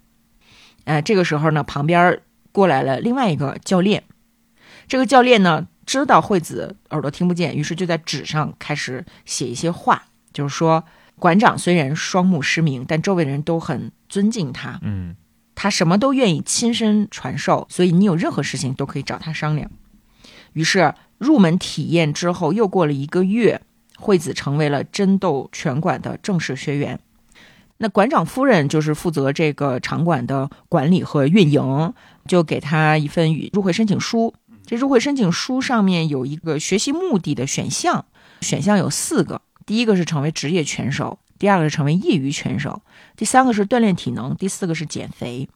[0.84, 2.20] 呃，这个时候呢，旁边
[2.52, 4.04] 过来了另外一个教练。
[4.86, 10.84] 这个教练呢，知道惠子耳朵听不见，于是就在纸上开始写一些话，就是说，
[11.16, 15.16] 馆长虽然双目失明，但周围人都很尊敬他，嗯
[15.60, 19.68] 他什么都愿意亲身传授，所以你有任何事情都可以找他商量。
[20.52, 23.60] 于是入门体验之后，又过了一个月，
[23.98, 27.00] 惠子成为了真斗拳馆的正式学员。
[27.78, 31.92] 那馆长夫人就是负责这个场馆的管理和运营，
[32.28, 34.32] 就给他一份入会申请书。
[34.64, 38.04] 这入会申请书上面有一个学习目的的选项，
[38.42, 42.82] 选项有四个：第一个是成为职业拳手，第二个是成为业余拳手，
[43.16, 45.48] 第三个是锻炼体能，第四个是减肥。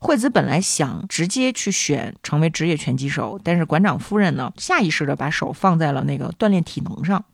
[0.00, 7.24] 惠子本来想直接去选成为职业拳击手，但是馆长夫人呢，下意识的把手放在了那个锻炼体能上。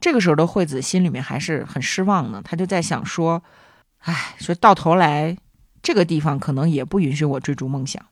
[0.00, 3.42] 这个时候的惠子心里面还是很失望的，她就在想说
[4.00, 5.36] ：“哎，说到头来，
[5.82, 8.02] 这个地方可能也不允许我追逐梦想。”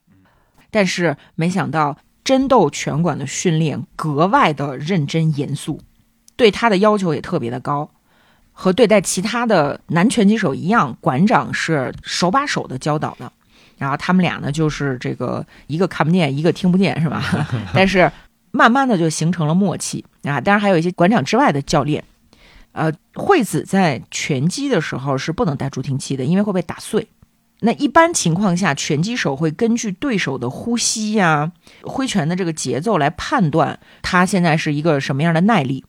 [0.70, 5.80] 但是没想到，真斗拳馆的训练格外的认真严肃，
[6.36, 7.90] 对他的要求也特别的高。
[8.60, 13.30] 和对待其他的男拳击手一样，馆长是手把手的教导的。
[13.76, 17.22] 然后他们俩呢，就是这个一个看不见，一个听不见，是吧？
[17.72, 18.10] 但是
[18.50, 20.40] 慢慢的就形成了默契啊。
[20.40, 22.02] 当然还有一些馆长之外的教练。
[22.72, 27.06] 呃，惠子在拳击的时候是不能带助听器的，因为会被打碎。
[27.60, 31.52] 那一般情况下，拳击手会根据对手的呼吸呀、
[31.82, 35.84] 挥拳的这个节奏来判断他现在是一个什么样的耐力。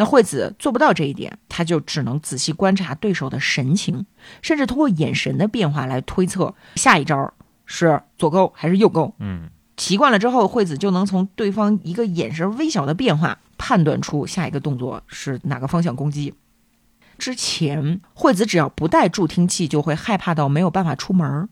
[0.00, 4.06] 那惠子做不到这一点，他就只能仔细观察对手的神情，
[4.42, 7.34] 甚至通过眼神的变化来推测下一招
[7.66, 9.12] 是左勾还是右勾。
[9.18, 16.34] 嗯习惯了之后，惠子就能从对方一个眼神微小的变化判断出下一个动作是哪个方向攻击。
[17.18, 21.48] 之前惠子只要不带助听器，就会害怕到没有办法出门儿，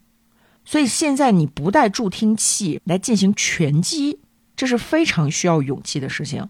[0.65, 4.21] 所以现在你不带助听器来进行拳击，
[4.55, 6.49] 这是非常需要勇气的事情。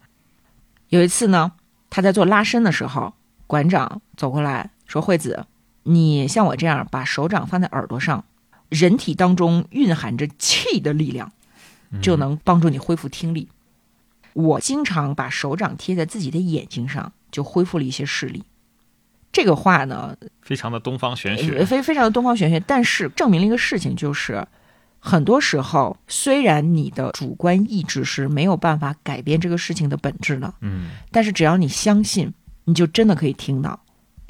[0.91, 1.53] 有一次呢，
[1.91, 3.15] 他在做拉伸的时候，
[3.47, 5.47] 馆长走过来说：“惠子，
[5.85, 8.25] 你像我这样把手掌放在耳朵上，
[8.69, 11.33] 人体当中蕴含着气的力量，
[12.03, 13.49] 就能帮助你恢复听力。
[14.33, 18.45] 我经常把手掌贴在自己的眼睛上，就恢复了一些视力。”
[19.33, 24.47] 这个话呢，非常的东方玄学，非非常的东方玄学，但是证明了一个事情，就是
[25.07, 32.35] 很多时候，虽然你的主观意志是没有办法改变这个事情的本质的，嗯，但是只要你相信，
[32.65, 33.79] 你就真的可以听到。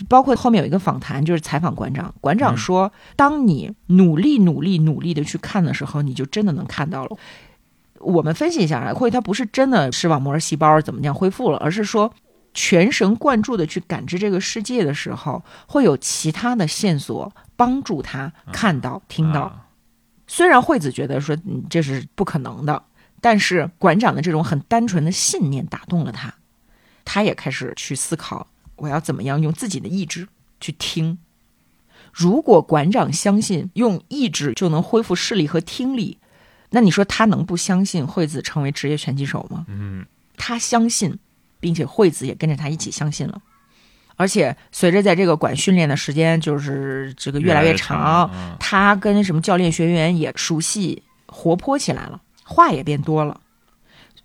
[0.06, 7.16] 包括后面有一个访谈，就是采访馆长，馆长说，当你努力、努力、努力的去看的时候，你就真的能看到了。
[8.00, 12.12] 我们分析一下啊，或许他不是真的视网膜细胞怎么样恢复了，而是说。
[12.58, 19.65] 全神贯注的去感知这个世界的时候，会有其他的线索帮助他看到、听到。
[20.26, 21.36] 虽然惠子觉得说
[21.70, 22.82] 这是不可能的，
[23.20, 26.34] 但是馆长的这种很单纯的信念打动了他，
[27.04, 28.46] 他也开始去思考：
[28.76, 30.28] 我要怎么样用自己的意志
[30.60, 31.18] 去听？
[32.12, 36.18] 如果馆长相信用意志就能恢复视力和听力，
[36.70, 39.64] 那你说他能不相信惠子成为职业拳击手吗？
[39.68, 40.06] 嗯，
[40.36, 41.18] 他相信。
[41.58, 43.40] 并且惠子也跟着他一起相信了，
[44.16, 53.40] 而且随着在这个馆训练的时间就是这个越来越长，他跟什么教练学员也熟悉活泼起来了，话也变多了。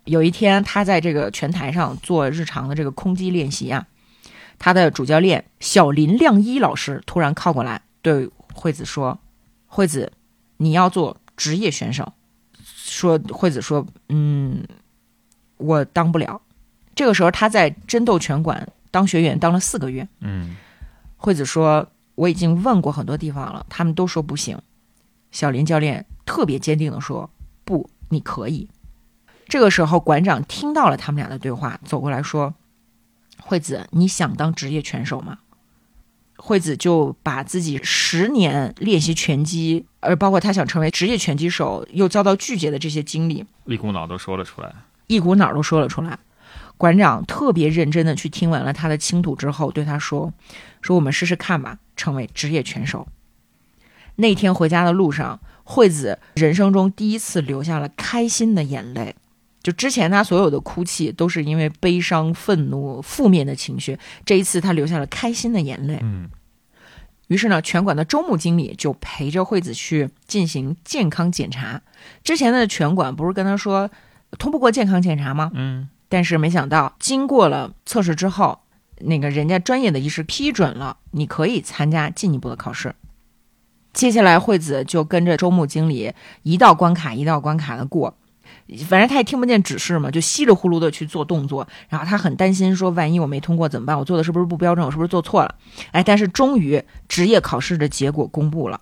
[0.04, 3.86] 有一天他在这个拳台上做日常的这个空击练习啊，
[4.58, 9.18] 他的主教练小林亮一老师突然靠过来对惠子说
[9.68, 10.10] ：“惠子，
[10.56, 12.12] 你要做职业选手。”
[12.64, 14.64] 说惠子说：“嗯，
[15.58, 16.40] 我当不了。”
[16.96, 20.06] 这个时候，他在真斗拳馆当学员，当了四个月。
[20.20, 20.54] 嗯，
[21.16, 24.56] 惠子说：“我已经问过很多地方了，他们都说不行。”
[25.32, 27.28] 小林教练特别坚定的说
[27.64, 28.68] ：“不，你可以。”
[29.48, 32.54] 这个时候，馆长听到了他们俩的对话，走过来说
[33.42, 35.38] ：“惠子，你想当职业拳手吗？”
[36.36, 44.74] 惠子就把自己十年练习拳击，而包括他想成为职业拳击手又遭到拒绝的这些经历，一股脑都说了出来，
[45.06, 46.18] 一股脑都说了出来。
[46.82, 50.32] 馆长特别认真的去听完了他的倾吐之后，对他说
[50.82, 53.06] ：“说我们试试看吧，成为职业拳手。”
[54.18, 59.14] 那天回家的路上，惠子人生中第一次流下了开心的眼泪。
[59.62, 66.00] 就之前他所有的哭泣都是因为悲伤、愤怒、负面的情绪，这一次他流下了开心的眼泪。
[66.02, 66.28] 嗯。
[67.28, 71.80] 于是呢，拳馆的周木经理就陪着惠子去进行健康检查。
[72.24, 73.88] 之前的拳馆不是跟他说
[74.36, 75.52] 通不过健康检查吗？
[75.54, 75.88] 嗯。
[76.12, 78.60] 但是没想到，经过了测试之后，
[79.00, 82.94] 那个人家专业的医师批准了，你可以参加进一步的考试。
[83.94, 88.14] 接下来，惠子就跟着周木经理一道关卡一道关卡的过，
[88.86, 91.66] 反正他也听不见指示嘛，就稀里糊涂的去做动作。
[91.88, 93.98] 然后他很担心，说万一我没通过怎么办？
[93.98, 94.84] 我做的是不是不标准？
[94.84, 95.54] 我是不是做错了？
[95.92, 98.78] 哎，但是终于职业考试的结果公布了。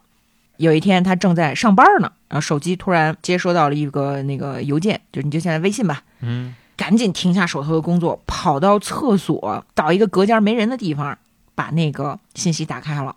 [0.57, 6.57] 有一天，他正在上班呢，然后手机突然接收到了一个那个邮件，就你就现在微信吧，嗯。
[6.81, 11.18] 赶紧停下手头的工作，跑到厕所，找一个隔间没人的地方，
[11.55, 13.14] 把那个信息打开了，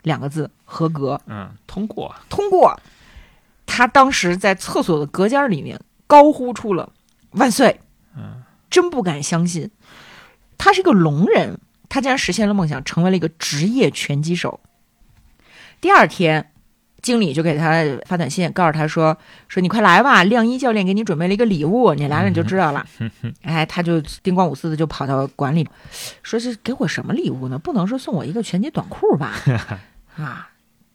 [0.00, 1.20] 两个字：合格。
[1.26, 2.80] 嗯，通过，通过。
[3.66, 6.90] 他当时在厕所的隔间里面高呼出了
[7.32, 7.82] “万岁”，
[8.16, 9.70] 嗯，真不敢相信，
[10.56, 11.60] 他是个聋人，
[11.90, 14.58] 他竟然实现了梦想，成为了一个职业拳击手。
[15.82, 16.51] 第二天。
[17.02, 19.16] 经理就给他发短信，告诉他说
[19.48, 22.86] ：“说你快来吧，亮一教练给你准备了一个礼物，你来了你就知道了。”
[23.42, 25.68] 哎，他就叮咣五四的就跑到馆里，
[26.22, 27.58] 说是给我什么礼物呢？
[27.58, 29.32] 不能是送我一个拳击短裤吧？
[30.16, 30.48] 啊！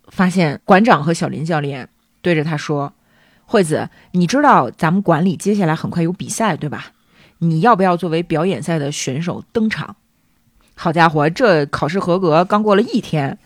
[0.07, 1.89] 发现馆长和小林教练
[2.21, 2.93] 对着他说
[3.45, 6.93] ：“惠子，你知道咱们馆里接下来很快有比赛对吧？
[7.39, 9.97] 你要不要作为表演赛的选手登场？”
[10.79, 13.37] 好家伙，这考试合格刚过了一天。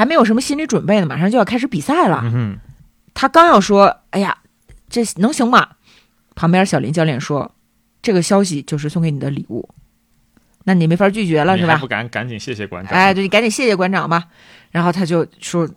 [0.00, 2.24] 还没有什么心理准备呢，马上就要开始比赛了。
[3.12, 4.38] 他刚要说：“哎呀，
[4.88, 5.72] 这能行吗？”
[6.34, 7.54] 旁边小林教练说
[8.00, 9.68] ：“这个消息就是送给你的礼物，
[10.64, 12.94] 那你没法拒绝了，是吧？”不敢赶紧谢谢馆长。
[12.94, 14.28] 哎，对，你赶紧谢谢馆长吧。
[14.70, 15.68] 然后他就说：“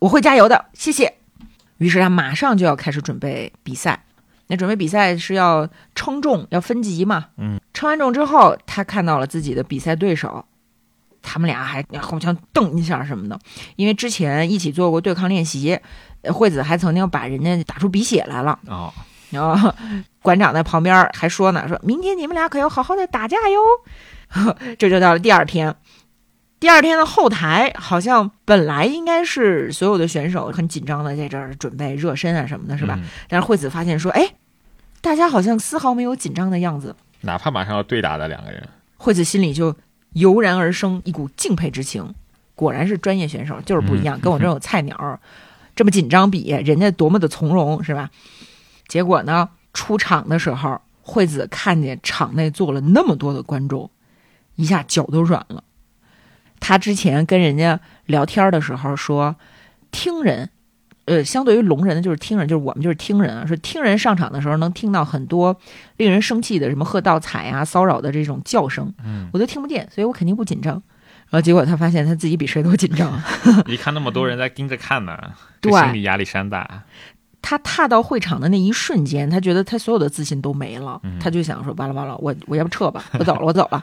[0.00, 1.14] 我会加油的，谢谢。”
[1.78, 4.02] 于是他马上就要开始准备比赛。
[4.48, 7.26] 那准备比赛是要称重，要分级嘛？
[7.36, 7.60] 嗯。
[7.72, 10.44] 称完重之后，他看到了自己的比赛对手。
[11.22, 13.38] 他们俩还互相瞪一下什么的，
[13.76, 15.78] 因为之前一起做过对抗练习，
[16.32, 18.58] 惠子还曾经把人家打出鼻血来了。
[18.66, 18.92] 哦，
[19.30, 19.74] 然后
[20.22, 23.60] 馆长在旁边还说呢，说明天你们俩可要好好的打架哟。
[24.78, 25.74] 这就到了第二天，
[26.60, 32.98] 第二天的后台好像本来应该是所有的选手很紧张的在这儿准备热身啊什么的，是吧？
[33.26, 34.34] 但是惠子发现说，哎，
[35.00, 36.94] 大家好像丝毫没有紧张的样子。
[37.22, 39.74] 哪怕马上要对打的两个人，惠子心里就
[40.12, 42.14] 油然而生一股敬佩之情。
[42.54, 45.20] 果然是专业选手，就是不一样，跟我这种菜鸟
[45.76, 48.10] 这么紧张比，人家多么的从容，是吧？
[48.88, 53.88] 结果呢，出场的时候，惠子看见场内坐了那么多的观众，
[54.56, 55.62] 一下脚都软了。
[56.58, 59.36] 他之前跟人家聊天的时候说，
[59.92, 60.50] 听人。
[61.08, 63.46] 呃，相对于聋人，就是听人，就是我们就是听人啊。
[63.46, 65.56] 说听人上场的时候，能听到很多
[65.96, 70.74] 令人生气的什么喝倒彩啊、骚扰的这种叫声，嗯，我都听不见，所以我肯定不紧张。
[71.30, 73.20] 然后结果他发现他自己比谁都紧张。
[73.66, 75.18] 一看那么多人在盯着看呢，
[75.60, 76.84] 对，心理压力山大。
[77.40, 83.82] 他踏到会场的那一瞬间，他觉得他所有的自信都没了，他就想说：完了完了，我我要不撤吧，我走了，我走了。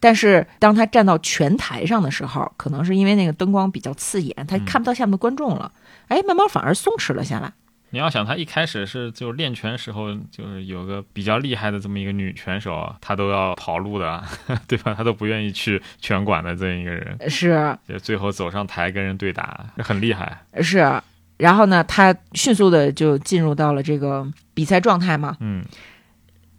[0.00, 5.70] 但是当他站到拳台上的时候，可能是因为那个灯光比较刺眼，他看不到下面的观众了。
[6.08, 7.52] 哎，慢慢反而松弛了下来。
[7.90, 14.22] 你要想，他一开始是就练拳时候，就是有个比较厉害的这么一个女拳手，她都要跑路的，
[14.68, 14.92] 对吧？
[14.92, 17.78] 她都不愿意去拳馆的这样一个人，是。
[17.88, 20.44] 就最后走上台跟人对打，很厉害。
[20.60, 21.00] 是。
[21.38, 25.38] 然后呢，他迅速的就进入到了这个比赛状态嘛。
[25.40, 25.64] 嗯。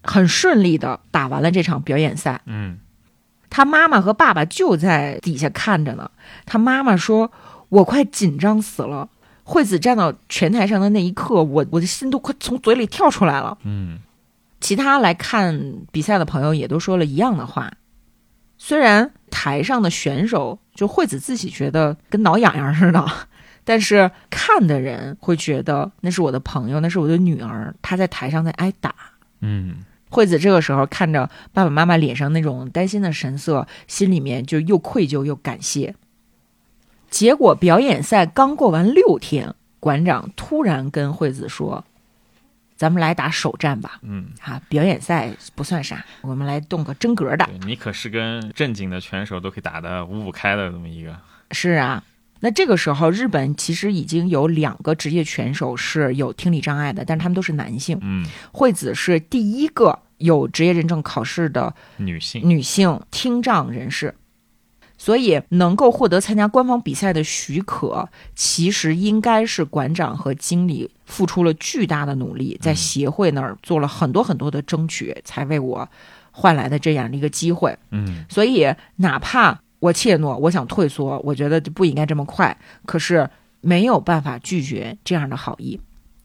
[0.01, 2.41] 很顺利的打完了这场表演赛。
[2.45, 2.79] 嗯。
[3.51, 6.09] 他妈妈和爸爸就在底下看着呢。
[6.47, 7.31] 他妈妈说
[7.69, 9.09] ：“我快紧张死了。”
[9.49, 13.57] 惠子站到拳台上的那一刻，我我的心都快从嘴里跳出来了。
[13.63, 13.97] 嗯，
[14.61, 17.73] 其他来看比赛的朋友也都说了一样的话。
[18.59, 23.03] 虽然台上的选手就惠子自己觉得跟挠痒痒似的，
[23.65, 28.93] 但是看的人会觉得那是我的朋友，那是我的女儿，她在台上在挨打。
[29.41, 29.77] 嗯，
[30.11, 35.95] 惠子这个时候看着爸爸妈妈脸上那种担心的神色，心里面就又愧疚又感谢。
[37.09, 41.83] 结果表演赛刚过完六天，馆长突然跟惠子说
[42.77, 47.49] ：“咱们来打首战吧。”嗯，啊，表演赛不算啥，我们来动个真格的。
[47.65, 51.15] 你可是跟正经的拳手都可以打得五五开的这么一个。
[51.51, 52.03] 是啊，
[52.41, 57.97] 那这个时候日本其实已经有两个职业拳手是有听力障碍的，但是他们都是男性。
[58.01, 64.13] 嗯，惠子是第一个有职业认证考试的女性女性听障人士。
[65.01, 75.87] 所以能够获得参加官方比赛的许可，其实应该是馆长和经理付出了巨大的努力，在协会那儿做了很多很多的争取，才为我
[76.31, 77.75] 换来的这样的一个机会。
[77.91, 83.29] 嗯，所以哪怕我怯懦，我想退缩，我觉得就不应该这么快，可是
[83.61, 85.79] 没有办法拒绝这样的好意。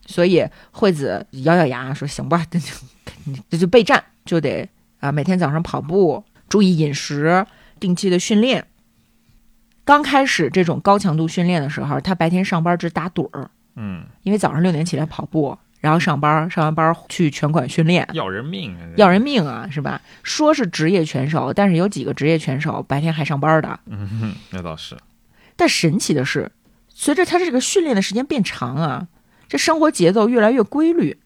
[0.06, 2.72] 所以惠子咬咬牙说：“行吧，这 就
[3.48, 4.68] 这就备战，就得
[4.98, 7.46] 啊，每天早上跑步，注意饮食。”
[7.84, 8.66] 定期的训练，
[9.84, 20.00] 刚开始这种高强度训练的时候，他白天上班只打盹儿，嗯，因为早上六点起来跑步，然后上班，上完班去拳馆训练，要人命，要人命啊，是吧？
[20.22, 24.96] 说是职业拳手，但是有几个职业拳手白天还上班的，嗯，那倒是。
[25.54, 26.50] 但神奇的是，
[26.88, 29.08] 随着他这个训练的时间变长啊，
[29.46, 31.18] 这生活节奏越来越规律，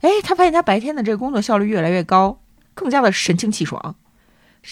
[0.00, 2.40] 哎，他发现他白天的这个工作效率越来越高，
[2.72, 3.96] 更加的神清气爽。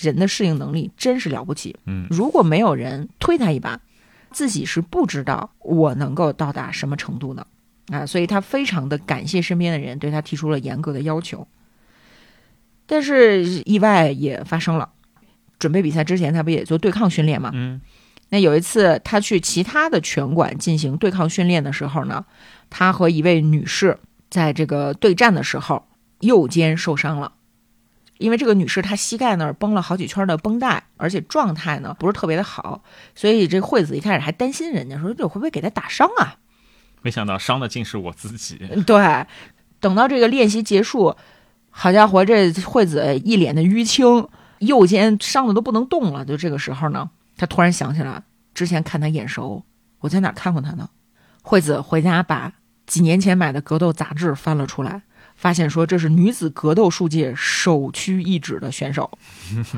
[0.01, 1.77] 人的适应能力真是了不起。
[1.87, 3.81] 嗯，如果没有人推他一把，
[4.33, 7.47] 自己是不知道我能够到达什么程度的
[7.89, 8.05] 啊！
[8.05, 11.47] 所以他非常的感谢身边的人对他提出了严格的要求。
[12.87, 14.91] 但是意外也发生了，
[15.59, 17.51] 准备比赛之前，他不也做对抗训练吗？
[17.55, 17.81] 嗯，
[18.31, 22.27] 那有一次他去其他的拳馆进行对抗训练的时候呢，
[22.69, 23.97] 他和一位女士
[24.29, 25.87] 在这个对战的时候，
[26.21, 27.33] 右肩受伤了。
[28.19, 32.83] 因为这个女士她膝盖那儿绷了好几圈的绷带，而且状态呢不是特别的好，
[33.15, 36.37] 所以这惠子一开始还担心人家说这会不会给她打伤啊？
[37.03, 38.57] 没想到伤的竟是我自己。
[38.87, 39.27] 对，
[39.81, 41.15] 等到这个练习结束，
[41.71, 44.29] 好家伙，这惠子一脸的淤青，
[44.61, 46.25] 右肩伤的都不能动了。
[46.25, 48.23] 就这个时候呢，她突然想起来
[48.55, 49.65] 之前看她眼熟，
[50.01, 50.89] 我在哪看过她呢？
[51.43, 52.53] 惠子回家把
[52.87, 55.03] 几年前买的格斗杂志翻了出来。
[55.45, 59.19] 发现说这是女子格斗术界首屈一指的选手。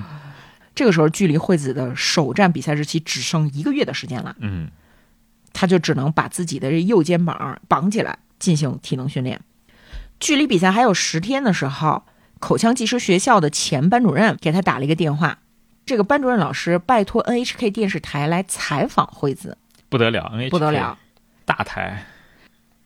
[0.76, 4.36] 这个时候，距离惠子的首战比赛日期只剩一个月的时间了。
[4.38, 4.68] 嗯，
[5.52, 9.40] 他就只能把自己的这右肩膀绑起来进行体能训练。
[10.20, 12.04] 距离比赛还有十天的时候，
[12.38, 15.40] 口腔技师学校的前班主任给他打了一个电话。
[15.84, 20.96] 这个班主任老师拜托 NHK 电视台来采访惠子，不得了，NHK 不得了，
[21.44, 22.06] 大台。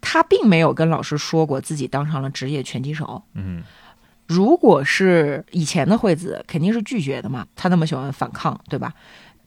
[0.01, 3.23] 他并没有跟老师说过自己当上了职业拳击手。
[3.35, 3.63] 嗯，
[4.27, 7.47] 如果是以前的惠子，肯定是拒绝的嘛。
[7.55, 8.95] 他那么喜欢反抗，对吧？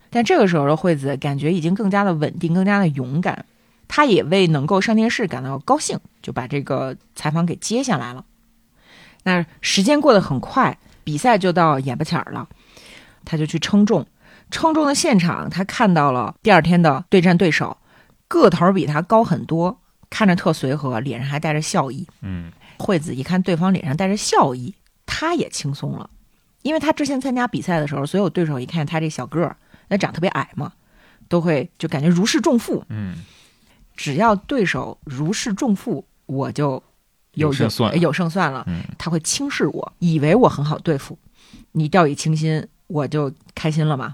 [0.09, 3.45] 但这个时候的惠子感觉已经更加的稳定，更加的勇敢。
[3.87, 8.23] 他也为能够上电视感到高兴，就把这个采访给接下来了。
[9.23, 12.47] 那时间过得很快，比赛就到眼巴前儿了，
[13.25, 14.05] 他就去称重。
[14.51, 17.77] 称重的现场，他看到了第二天的对战对手，
[18.27, 19.79] 个头比他高很多，
[20.13, 22.07] 看着特随和，脸上还带着笑意。
[22.21, 24.75] 嗯，惠子一看对方脸上带着笑意，
[25.07, 26.07] 他也轻松了，
[26.61, 29.57] 因为他之前参加比赛的时候，所有对手一看他这小个儿，
[29.87, 30.71] 那长特别矮嘛，
[31.27, 32.85] 都会就感觉如释重负。
[32.89, 33.15] 嗯，
[33.95, 36.83] 只要对手如释重负，我就
[37.33, 38.63] 有有胜算有胜算了。
[38.67, 41.17] 嗯他会轻视我，以为我很好对付，
[41.71, 44.13] 你掉以轻心，我就开心了嘛。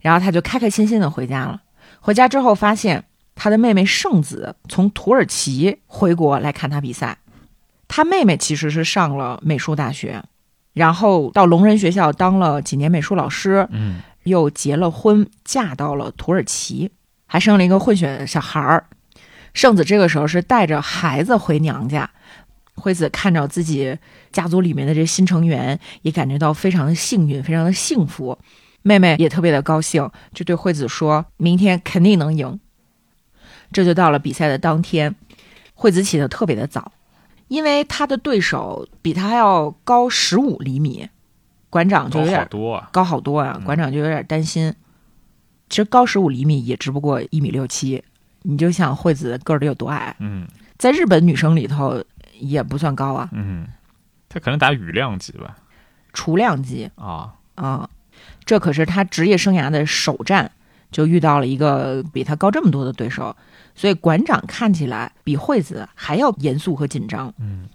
[0.00, 1.62] 然后他就开开心心的回家了。
[2.00, 3.02] 回家之后发现
[3.34, 7.18] 他的妹妹圣子从土耳其回国来看他比赛。
[7.88, 10.22] 他妹妹其实是上了美术大学，
[10.72, 16.90] 然后到聋人学校当了几年美术老师，嗯，又结了婚，嫁到了土耳其，
[17.26, 18.86] 还生了一个混血小孩儿。
[19.52, 22.10] 圣子这个时候是带着孩子回娘家，
[22.74, 23.96] 惠子看着自己
[24.32, 28.36] 家族里面的这新成员，也感觉到非常的幸运，非常的幸福。
[28.82, 32.58] 妹妹也特别的高兴，就对惠子说：“明天肯定能赢。”
[33.74, 35.12] 这就到了比赛的当天，
[35.74, 36.92] 惠子起得特别的早，
[37.48, 41.08] 因为她的对手比她还要高十五厘米，
[41.68, 42.88] 馆长就有点好多啊。
[42.92, 44.72] 高好多啊，嗯馆长就有点担心。
[45.68, 48.04] 其实高十五厘米也只不过一米六七，
[48.42, 50.46] 你就想惠子个儿得有多矮，嗯
[50.78, 52.00] 在日本女生里头
[52.38, 53.66] 也不算高啊，嗯，
[54.28, 55.56] 他可能打羽量级吧。
[56.12, 57.90] 雏量级啊，啊。
[58.44, 60.52] 这可是他职业生涯的首战，
[60.94, 63.34] 就遇到了一个比他高这么多的对手，
[63.74, 67.34] 所以馆长看起来比惠子还要严肃和紧张。
[67.40, 67.68] 嗯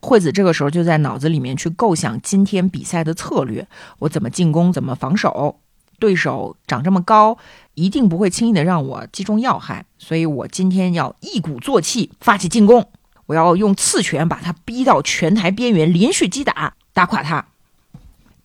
[0.00, 3.66] 惠子这个时候就在脑子里面去构想今天比赛的策略，
[4.00, 5.60] 我怎么进攻，怎么防守。
[6.00, 7.38] 对手长这么高，
[7.74, 12.84] 一定不会轻易的让我击中要害，所以我今天要一鼓作气发起进攻，
[13.26, 17.46] 我要用刺拳把他逼到拳台边缘，连续击打，打垮他。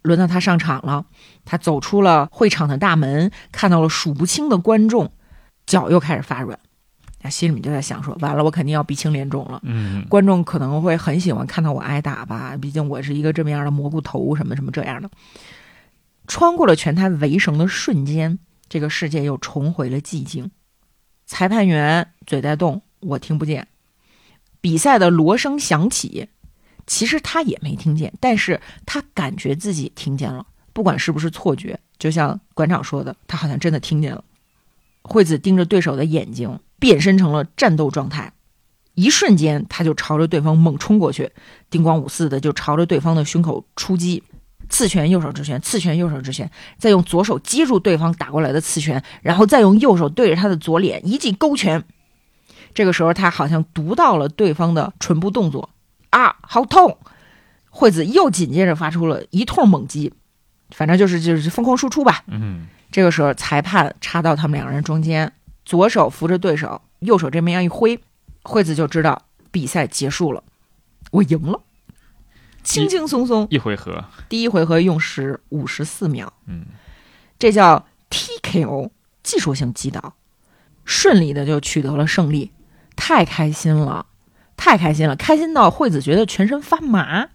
[0.10, 1.06] 轮到他上场了，
[1.46, 5.14] 他走出了会场的大门，看到了数不清的观众，
[5.66, 6.60] 脚又开始发软，
[7.20, 9.62] 他心里面就在想说：完了，我肯定要鼻青脸肿了。
[9.64, 15.10] 嗯观众可能会很喜欢看到我挨打吧，毕竟我是一个这么样的蘑菇头，什么什么这样的。
[16.28, 20.52] 穿过了拳台围绳的瞬间，这个世界又重回了寂静。
[21.26, 23.68] 裁判员嘴在动，我听不见。
[24.62, 26.28] 比赛的锣声响起，
[26.90, 30.44] 其实他也没听见，但是他感觉自己听见了，
[30.74, 31.80] 不管是不是错觉。
[32.00, 34.24] 就像馆长说的，他好像真的听见了。
[35.04, 38.34] 惠子盯着对手的眼睛，变身成了战斗状态。
[38.96, 41.32] 一瞬间，他就朝着对方猛冲过去，
[41.70, 44.24] 叮咣五四的就朝着对方的胸口出击，
[44.68, 51.84] 刺拳右手直拳，刺拳右手直拳，再用左手接住对方打过来的刺拳，然后再用右手对着他的左脸一记勾拳。
[52.74, 55.70] 这个时候，他好像读到了对方的唇部动作，
[56.10, 56.98] 啊，好痛！
[57.70, 60.14] 惠子又紧接着发出了一通猛击，
[60.72, 62.24] 反正就是就是疯狂输出吧。
[62.28, 65.32] 嗯这个时候，裁判插到他们两个人中间，
[65.64, 68.00] 左手扶着对手，右手这么样一挥，
[68.42, 69.22] 惠子就知道
[69.52, 70.44] 比赛结束了，
[71.12, 71.62] 我赢了，
[72.64, 76.66] 轻轻松松，一回合，第一回合用时五十四秒，嗯
[77.38, 78.90] 这叫 TKO
[79.22, 80.16] 技术性击倒，
[80.84, 82.52] 顺利的就取得了胜利，
[82.96, 84.08] 太开心了，
[84.60, 87.30] 太开心了，开心到惠子觉得全身发麻，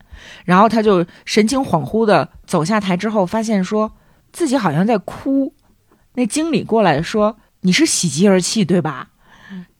[0.44, 3.90] 然后他就神情恍惚的走下台之后，发现说
[4.30, 5.54] 自己好像在哭，
[6.12, 9.08] 那经理过来说你是喜极而泣对吧？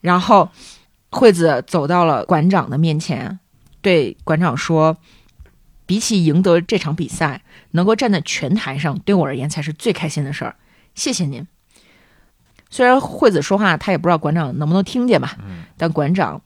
[0.00, 0.48] 然后
[1.10, 3.38] 惠子走到了馆长的面前，
[3.82, 4.96] 对馆长说。
[5.86, 7.42] 比起赢得这场比赛，
[7.72, 10.56] 能够站在拳台上，对我而言才是最开心的事儿。
[10.94, 11.46] 谢谢您。
[12.70, 16.40] 虽然惠子说话，他也不知道馆长能不能听见吧，嗯但馆长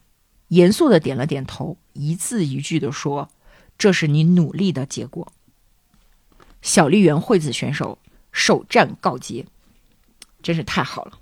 [0.49, 3.29] 严肃的点了点头，一字一句的说
[3.79, 5.33] ：“这是你努力的结果。”
[6.61, 7.99] 小笠原惠子选手
[8.33, 9.47] 首战告捷，
[10.43, 11.13] 真是太好了。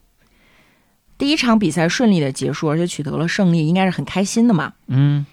[1.19, 4.73] 第一场比赛顺利的结束，而且取得了胜利，应该是很开心的嘛。
[4.87, 5.25] 嗯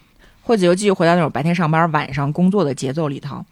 [0.42, 3.46] 惠子又继续回到那种白天上班、晚上工作的节奏里头，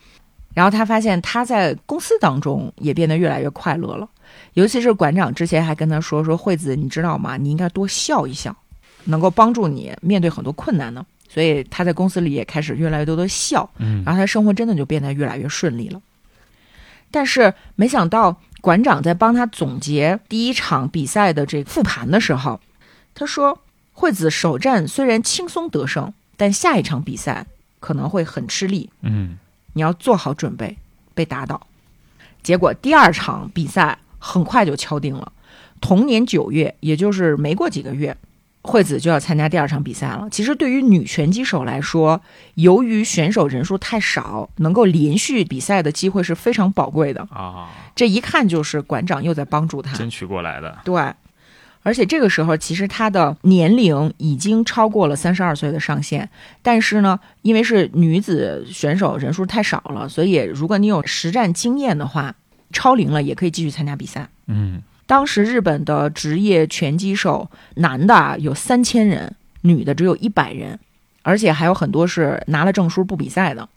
[0.54, 4.10] 然后他发现他在公司当中也变得越来越快乐了。
[4.56, 7.38] 尤其是馆长之前还跟他说说惠子，你知道吗？
[7.38, 8.54] 你应该多笑一笑，
[9.06, 11.06] 能够帮助你面对很多困难呢。
[11.30, 16.02] 所以他在公司里也开始越来越多的笑，嗯然后他生活真的就变得越来越顺利了。
[17.10, 22.60] 但是没想到馆长在帮他总结第一场比赛的这个复盘的时候，
[23.14, 23.60] 他说
[23.94, 27.46] 惠子首战虽然轻松得胜，但下一场比赛
[27.80, 29.38] 可能会很吃力，嗯
[29.74, 30.78] 你要做好准备
[31.14, 31.66] 被打倒。
[32.44, 35.32] 结果第二场比赛很快就敲定了，
[35.80, 38.18] 同年九月，也就是没过几个月，
[38.64, 40.28] 惠子就要参加第二场比赛了。
[40.30, 42.22] 其实对于女拳击手来说，
[42.54, 47.70] 由于选手人数太少，能够连续比赛的机会是非常宝贵的啊。
[47.96, 50.78] 这一看就是馆长又在帮助她争取过来的。
[50.84, 51.02] 对，
[51.82, 56.30] 而且这个时候其实她的年龄已经超过了三十二岁的上限，
[56.62, 62.36] 但是呢，因为是女子选手人数太少了，所以如果你有实战经验的话，
[62.72, 64.30] 超龄了也可以继续参加比赛。
[64.46, 64.84] 嗯。
[65.12, 70.80] 当时日本的职业拳击手，男的有三千人，女的只有一百人，
[71.22, 73.68] 而且还有很多是拿了证书不比赛的。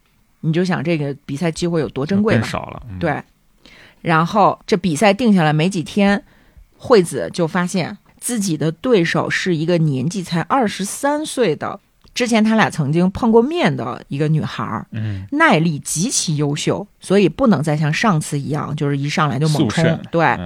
[0.43, 2.47] 你就想这个比赛机会有多珍贵吧？
[2.47, 2.81] 少了。
[3.01, 3.21] 对。
[4.01, 6.23] 然后这比赛定下来没几天，
[6.79, 11.81] 惠子就发现自己的对手是一个年纪才二十三岁的，
[12.15, 14.87] 之前他俩曾经碰过面的一个女孩儿。
[14.93, 15.27] 嗯。
[15.33, 20.01] 耐力极其优秀，所以不能再像上次一样，就是一上来就猛冲。
[20.13, 20.39] 对。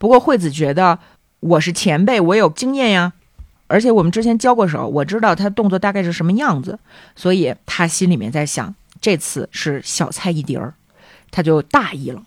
[0.00, 0.98] 不过惠子觉得
[1.40, 3.12] 我是前辈，我有经验呀，
[3.66, 6.78] 而且我们之前交过手，我知道他动作大概是什么样子，
[7.14, 10.72] 所以他心里面在想，这次是小菜一碟儿，
[11.30, 12.22] 他就大意了。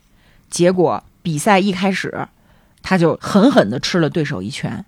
[0.52, 2.28] 结果比赛一开始，
[2.84, 4.86] 他就狠狠地吃了对手一拳，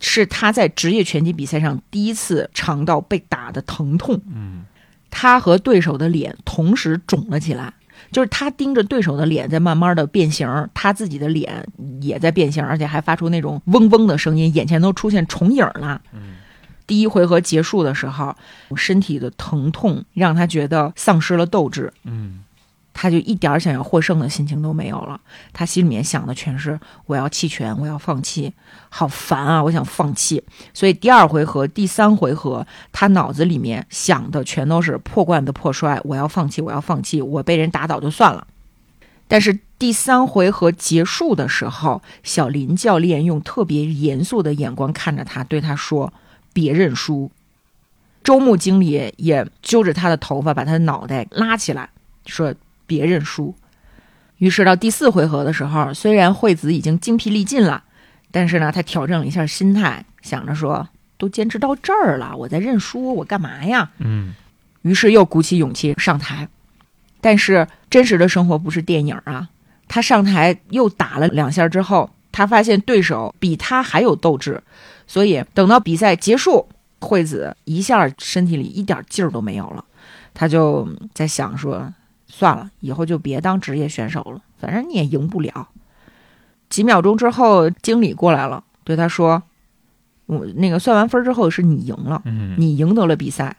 [0.00, 4.20] 是他在职业拳击比赛上第一次尝到被打的疼痛。
[4.26, 4.64] 嗯，
[5.08, 7.74] 他和对手的脸同时肿了起来。
[8.12, 11.66] 就是他盯着对手的脸在慢慢的变形，他自己的脸
[12.00, 16.00] 也在变形，而且还发出那种嗡嗡的声音，眼前都出现重影了。
[16.12, 16.36] 嗯，
[16.86, 18.36] 第一回合结束的时候，
[18.76, 21.92] 身体的疼痛让他觉得丧失了斗志。
[22.04, 22.43] 嗯。
[22.96, 25.20] 他就一点想要获胜的心情都没有了，
[25.52, 28.54] 他心里面想的全是我要弃权，我要放弃，
[28.88, 29.62] 好烦啊！
[29.62, 30.42] 我想放弃。
[30.72, 38.46] 所以第二回合、第三回合，他脑子里面想的全都是破罐子破摔，我要放弃，我要放弃，我被人打倒就算了。
[39.26, 46.12] 但是第三回合结束的时候，小林教练用特别严肃的眼光看着他，对他说
[46.54, 47.30] ：“别认输。”
[48.22, 51.90] 周牧经理也揪着他的头发，把他的脑袋拉起来，
[52.26, 52.54] 说。
[52.94, 53.52] 别认输。
[54.38, 57.82] 于是到第四回合的时候，虽然惠子已经精疲力尽了，
[58.30, 60.88] 但是呢，他调整了一下心态，想着说
[61.18, 64.34] ：“都坚持到这儿了，我再认输，我干嘛呀？”嗯。
[64.82, 66.48] 于是又鼓起勇气上台。
[67.20, 69.48] 但是真实的生活不是电影啊！
[69.88, 74.62] 他上台又打了两下之后，他发现对手比他还有斗志，
[75.06, 76.68] 所以等到比赛结束，
[77.00, 79.84] 惠子一下身体里一点劲儿都没有了。
[80.34, 81.90] 他就在想说。
[82.36, 85.68] 算了，以后就别当职业选手了，反正你也赢不了。
[86.68, 89.40] 几秒钟之后，经理过来了，对他说
[90.26, 92.20] ：“我那个算完分之后是你赢了，
[92.58, 93.56] 你赢得了比赛。”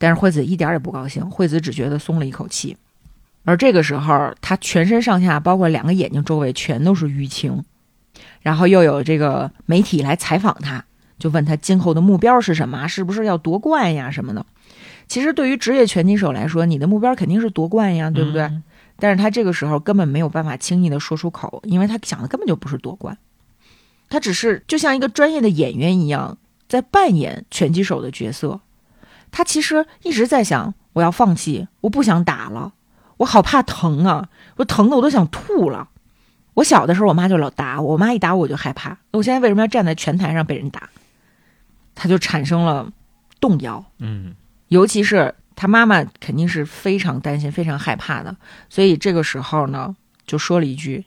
[0.00, 2.74] 但是惠子一点也不高兴，惠子只觉得松了一口气。
[3.44, 7.62] 而这个时候，他全身上下，包括两个眼睛周围，全都是淤青。
[8.40, 10.82] 然后又有这个媒体来采访他，
[11.18, 14.46] 就问他今后的目标是什么，是不是要夺冠呀什么的。
[15.10, 18.48] 其实对于职业拳击手来说，你的目标肯定是夺冠呀，对不对？
[18.96, 23.18] 但是他这个时候根本没有办法轻易的说出口，因为他想的根本就不是夺冠，
[24.08, 26.38] 他只是就像一个专业的演员一样，
[26.68, 28.60] 在扮演拳击手的角色。
[29.32, 32.74] 他其实一直在想，我要放弃，我不想打了，
[33.16, 34.28] 我好怕疼啊，
[34.58, 35.88] 我疼的我都想吐了。
[36.54, 38.96] 我小的时候，我妈就老打我，我妈一打我就害怕。
[39.10, 40.88] 我现在为什么要站在拳台上被人打？
[41.96, 42.92] 他就产生了
[43.40, 43.84] 动摇。
[43.98, 44.36] 嗯。
[44.70, 48.36] 尤其是他妈妈肯定是非常担心、非常害怕的，
[48.68, 49.94] 所以这个时候呢，
[50.24, 51.04] 就说了一句：“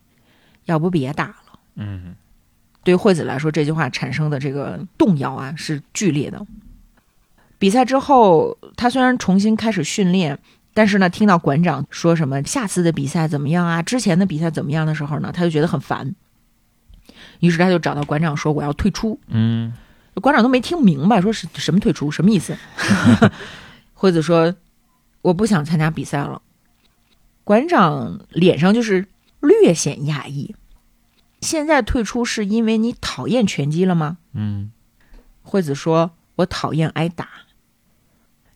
[0.65, 2.13] 要不别打了。”嗯，
[2.83, 6.45] 对惠子来说，这句话产生的这个动摇啊是剧烈的。
[7.57, 10.37] 比赛之后，他虽然重新开始训练，
[10.73, 16.13] 但是呢，听到馆长说什么下次的比赛怎么样啊，之前的比赛怎么样的时候呢，他就觉得很烦。
[17.39, 19.73] 于是他就找到馆长说：“我要退出。”嗯。
[20.21, 22.55] 馆长都没听明白，说是什么退出，什么意思？
[23.93, 24.55] 惠子说
[25.23, 26.41] ：“我不想参加比赛了。”
[27.43, 29.07] 馆长脸上就是
[29.39, 30.55] 略显讶异。
[31.41, 34.17] 现在退出是因为你讨厌拳击了吗？
[34.33, 34.71] 嗯。
[35.41, 37.27] 惠子说：“我讨厌挨打。”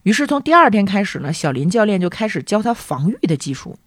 [0.03, 3.77] 于是从第二天开始呢，小林教练就开始教他防御的技术。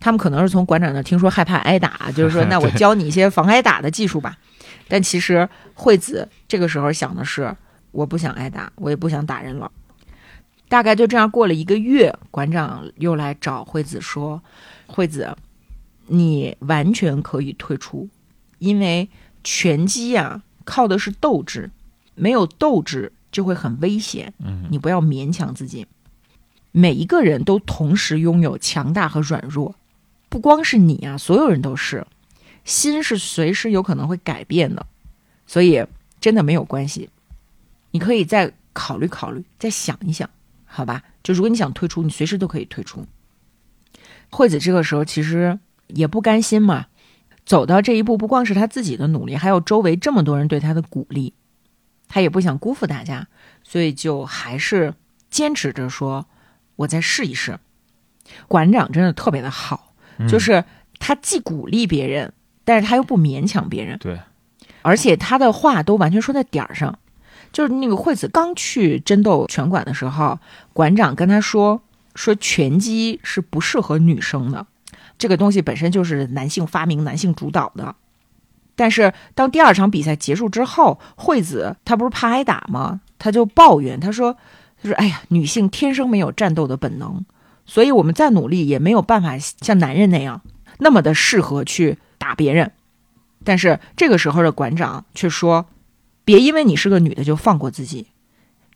[0.00, 4.36] 他们可能是从馆长那听说害怕挨打，就是说， 那我教你一些防挨打的技术吧。
[4.88, 7.56] 但其实惠子这个时候想的是，
[7.90, 9.70] 我不想挨打，我也不想打人了。
[10.68, 14.42] 大概就这样过了一个月，馆长又来找惠子说
[14.86, 15.36] ：“惠子，
[16.06, 18.08] 你完全可以退出，
[18.58, 19.08] 因为
[19.44, 21.70] 拳击呀靠的是斗志，
[22.14, 24.32] 没有斗志就会很危险。
[24.38, 25.86] 嗯，你不要勉强自己。
[26.72, 29.76] 每一个人都同时拥有强大和软弱，
[30.28, 32.04] 不光是你啊，所有人都是。”
[32.64, 34.86] 心是随时有可能会改变的，
[35.46, 35.84] 所以
[36.20, 37.10] 真的没有关系。
[37.90, 40.28] 你可以再考虑考虑，再想一想，
[40.64, 41.02] 好吧？
[41.22, 43.06] 就如果你想退出，你随时都可以退出。
[44.30, 46.86] 惠子这个时候其实也不甘心嘛，
[47.46, 51.34] 走到这一步，不光是他自己的努力，还有周围这么多人对他的鼓励，
[52.08, 53.28] 他也不想辜负大家，
[53.62, 54.94] 所以就还是
[55.30, 56.26] 坚持着说
[56.76, 57.60] ：“我再试一试。”
[58.48, 59.94] 馆长真的特别的好，
[60.28, 60.64] 就是
[60.98, 62.32] 他既鼓励别人，
[62.64, 63.98] 但是他又不勉强别人。
[63.98, 64.18] 对，
[64.82, 66.98] 而且他的话都完全说在点儿上。
[67.52, 70.38] 就是那个惠子刚去争斗拳馆的时候，
[70.72, 71.82] 馆长跟他说。
[72.16, 74.64] 说拳击是不适合女生的，
[75.18, 77.96] 这个东西本身就是男性发明、男性主导的。
[78.76, 83.00] 但是当第二场比赛结束之后，惠子她不是怕挨打吗？
[83.18, 84.36] 她就抱怨，她说
[84.80, 87.24] ：“她说，哎呀，女性天生没有战斗的本能，
[87.66, 90.40] 所以我们再努力也没有办法像男人那样
[90.78, 92.72] 那么的适合去打别人。”
[93.44, 95.66] 但是这个时候的馆长却说
[96.24, 98.08] ：“别因为你是个女的就放过自己。”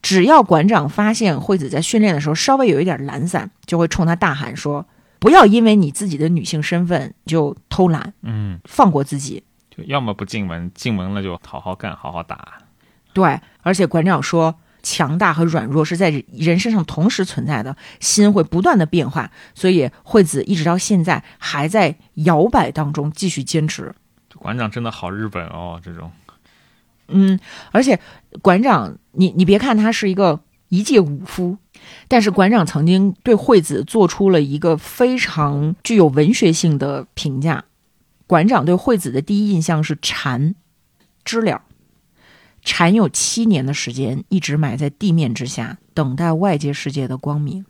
[0.03, 4.87] 只要馆长发现惠子在训练的时候稍微有一点懒散，就会冲她大喊说
[5.19, 9.43] ：“不要因为你自己的女性身份就偷懒，嗯，放过自己。
[9.71, 12.59] 就要么不进门，进门了就好好干，好好打。”
[13.13, 23.95] 对，而且馆长说，强大和软弱是在人身上同时存在的，心会不断的变化，所以惠子一直到现在还在摇摆当中继续坚持。
[24.37, 26.11] 馆长真的好日本哦，这种。
[27.09, 27.41] 嗯，
[27.73, 27.99] 而且
[28.43, 31.57] 馆长，你你别看他是一个一介武夫，
[32.07, 37.65] 但是馆长曾经对惠子做出了一个非常具有文学性的评价。
[38.27, 40.55] 馆长对惠子的第一印象是蝉，
[41.25, 41.63] 知了。
[42.63, 47.65] 蝉有七年的时间一直埋在地面之下，等待外界世界的光明。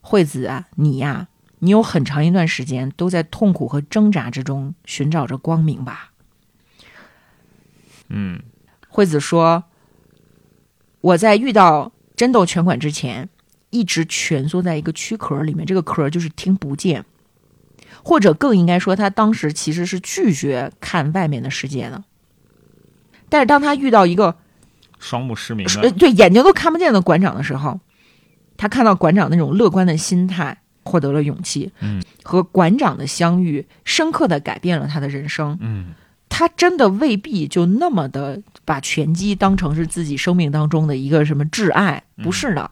[0.00, 1.28] 惠子啊，你呀，
[1.58, 6.12] 你有很长一段时间都在痛苦和挣扎之中寻找着光明吧？
[8.08, 8.40] 嗯。
[8.92, 9.62] 惠子说
[11.00, 13.28] ：“我在遇到真斗拳馆之前，
[13.70, 17.04] 一直蜷缩在一个躯壳里面，这个壳就是听不见，
[18.02, 22.02] 或者更应该说，他当时其实是拒绝看外面的世界的。
[23.30, 24.36] 但是当他遇到一个
[24.98, 27.80] 双目失明的，对眼睛都看不见的馆长的时候，
[28.58, 31.72] 他看到馆长那种乐观的心态，获得了勇气。
[31.80, 35.56] 嗯，和馆长的相遇，深刻的改变了他的人生。
[35.62, 35.94] 嗯。”
[36.32, 42.70] 他真的未必就那么的把拳击当成是自己生命当中的一个什么挚爱，不是的，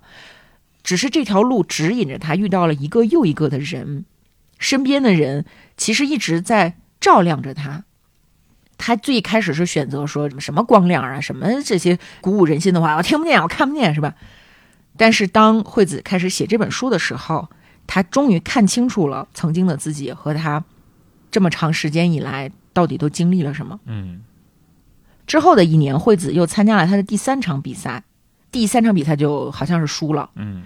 [0.84, 4.04] 只是这条路指引着他遇到了一个又一个的人，
[4.58, 5.44] 身边的人
[5.76, 7.84] 其实一直在照亮着他。
[8.78, 14.14] 他最开始是选择说什么光亮啊，什么这些鼓舞人心的话，我听不见，我看不见，是吧？
[14.96, 17.50] 但是当惠子开始写这本书的时候，
[17.86, 20.64] 他终于看清楚了曾经的自己和他
[21.30, 22.50] 这么长时间以来。
[22.74, 23.80] 到底都经历了什么？
[23.86, 24.20] 嗯，
[25.26, 28.04] 之后的一年，惠子又参加了他的第三场比赛，
[28.52, 30.30] 第三场比赛就好像是输了。
[30.36, 30.62] 嗯，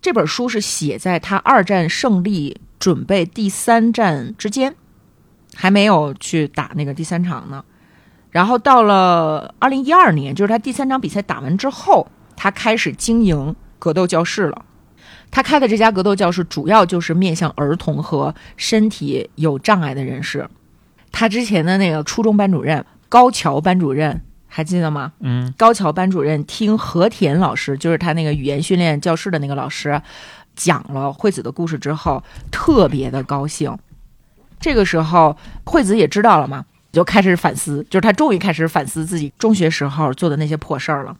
[0.00, 4.76] 这本书是写在他二战胜利准备第三战之间，
[5.56, 7.64] 还没有去打那个第三场呢。
[8.30, 12.06] 然后到了二零一二年，就是他第三场比赛打完之后，
[12.36, 14.64] 他开始经营格斗教室了。
[15.30, 20.48] 他开的这家格斗教室主要就是面向儿童和身体有障碍的人士。
[21.10, 25.12] 他之前的那个初中班主任高桥班主任还记得吗？
[25.20, 30.00] 嗯，高桥班主任听和田老师，就是他那个语言训练教室的那个老师，
[30.54, 33.76] 讲了惠子的故事之后，特别的高兴。
[34.66, 41.16] 这个时候，惠子也知道了嘛，就开始反思，就是他终于开始反思自己中学时候做的那些破事儿了。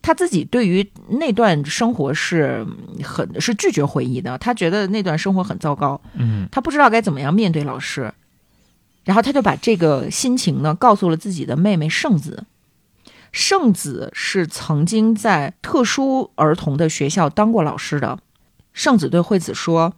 [0.00, 2.64] 他自己对于那段生活是
[3.02, 6.00] 很是拒绝回忆的，他觉得那段生活很糟糕。
[6.12, 8.14] 嗯，他不知道该怎么样面对老师。
[9.02, 12.44] 然后他就把这个心情呢告诉了自己的妹妹圣子。
[13.32, 18.20] 圣子是曾经在特殊儿童的学校当过老师的。
[18.72, 19.94] 圣子对惠子说：“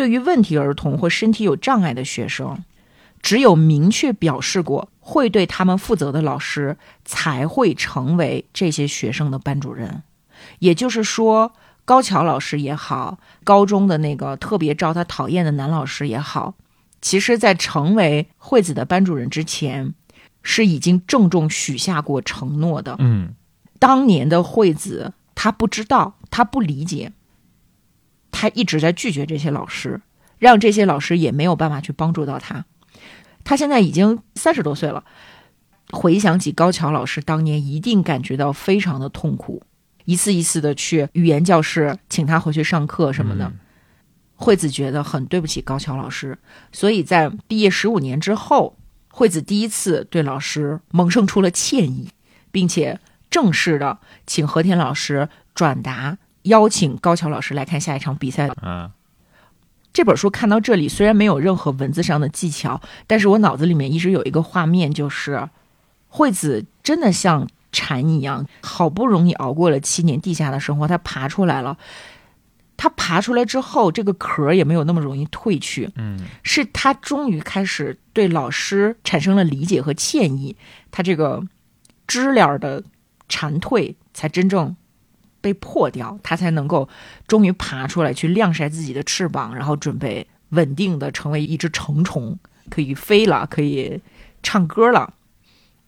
[0.00, 2.64] 对于问题儿童或身体有障碍的学生，
[3.20, 10.02] 只有明确表示过会对他们负责的老师才会成为这些学生的班主任。
[10.60, 11.52] 也就是说，
[11.84, 16.54] 高桥老师也好，高中的那个特别招他讨厌的男老师也好。”
[17.02, 19.92] 其实，在成为惠子的班主任之前，
[20.42, 22.96] 是已经郑重许下过承诺的。
[23.00, 23.34] 嗯，
[23.78, 27.12] 当年的惠子，他不知道，他不理解，
[28.30, 30.00] 她一直在拒绝这些老师，
[30.38, 32.64] 让这些老师也没有办法去帮助到他。
[33.42, 35.04] 他现在已经三十多岁了，
[35.90, 39.62] 回想起高桥老师当年，一定感觉到非常的痛苦，
[40.04, 43.50] 一次一次的去语言教室请他回去上课什么的。
[44.36, 46.38] 惠子觉得很对不起高桥老师，
[46.72, 48.76] 所以在毕业十五年之后，
[49.10, 52.08] 惠子第一次对老师萌生出了歉意，
[52.50, 53.00] 并且
[53.30, 58.50] 正式的请和田老师转达邀请高桥老师来看下一场比赛。
[58.62, 58.90] 嗯，
[59.92, 65.48] 这本书看到这里，虽然没有任何文字上的技巧，但是我脑子里面一直有一个画面，就是
[66.08, 71.76] 惠子真的像蝉一样，好不容易熬过了七年地下的生活，她爬出来了。
[72.76, 75.90] 她爬出来之后，这个壳也没有那么容易褪去。
[75.96, 80.56] 嗯，是她终于开始对老师产生了理解和歉意，
[80.90, 81.42] 她这个
[82.06, 82.82] 知了的
[83.28, 84.74] 蝉蜕才真正
[85.40, 86.88] 被破掉，她才能够
[87.26, 92.38] 终于爬出来，去晾晒自己的翅膀，然后准备稳定的成为一只成虫，
[92.68, 94.00] 可以飞了，可以
[94.42, 95.14] 唱歌了。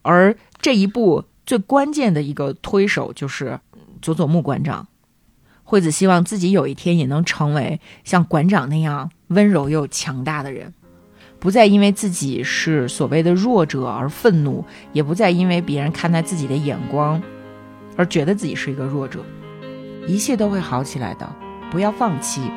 [0.03, 3.61] 而这一步最关键的一个推手就是
[4.01, 4.89] 佐佐木馆长。
[5.65, 10.75] 惠子希望自己有一天也能成为像馆长那样温柔又强大的人，
[11.39, 17.23] 不再因为自己是所谓的弱者而愤怒，也不再因为别人看待自己的眼光
[17.97, 19.25] 而觉得自己是一个弱者。
[20.07, 21.29] 一切都会好起来的，
[21.71, 22.51] 不要放弃，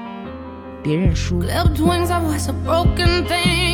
[0.83, 1.39] 别认输。
[1.41, 3.65] Clipped wings, I was a broken thing.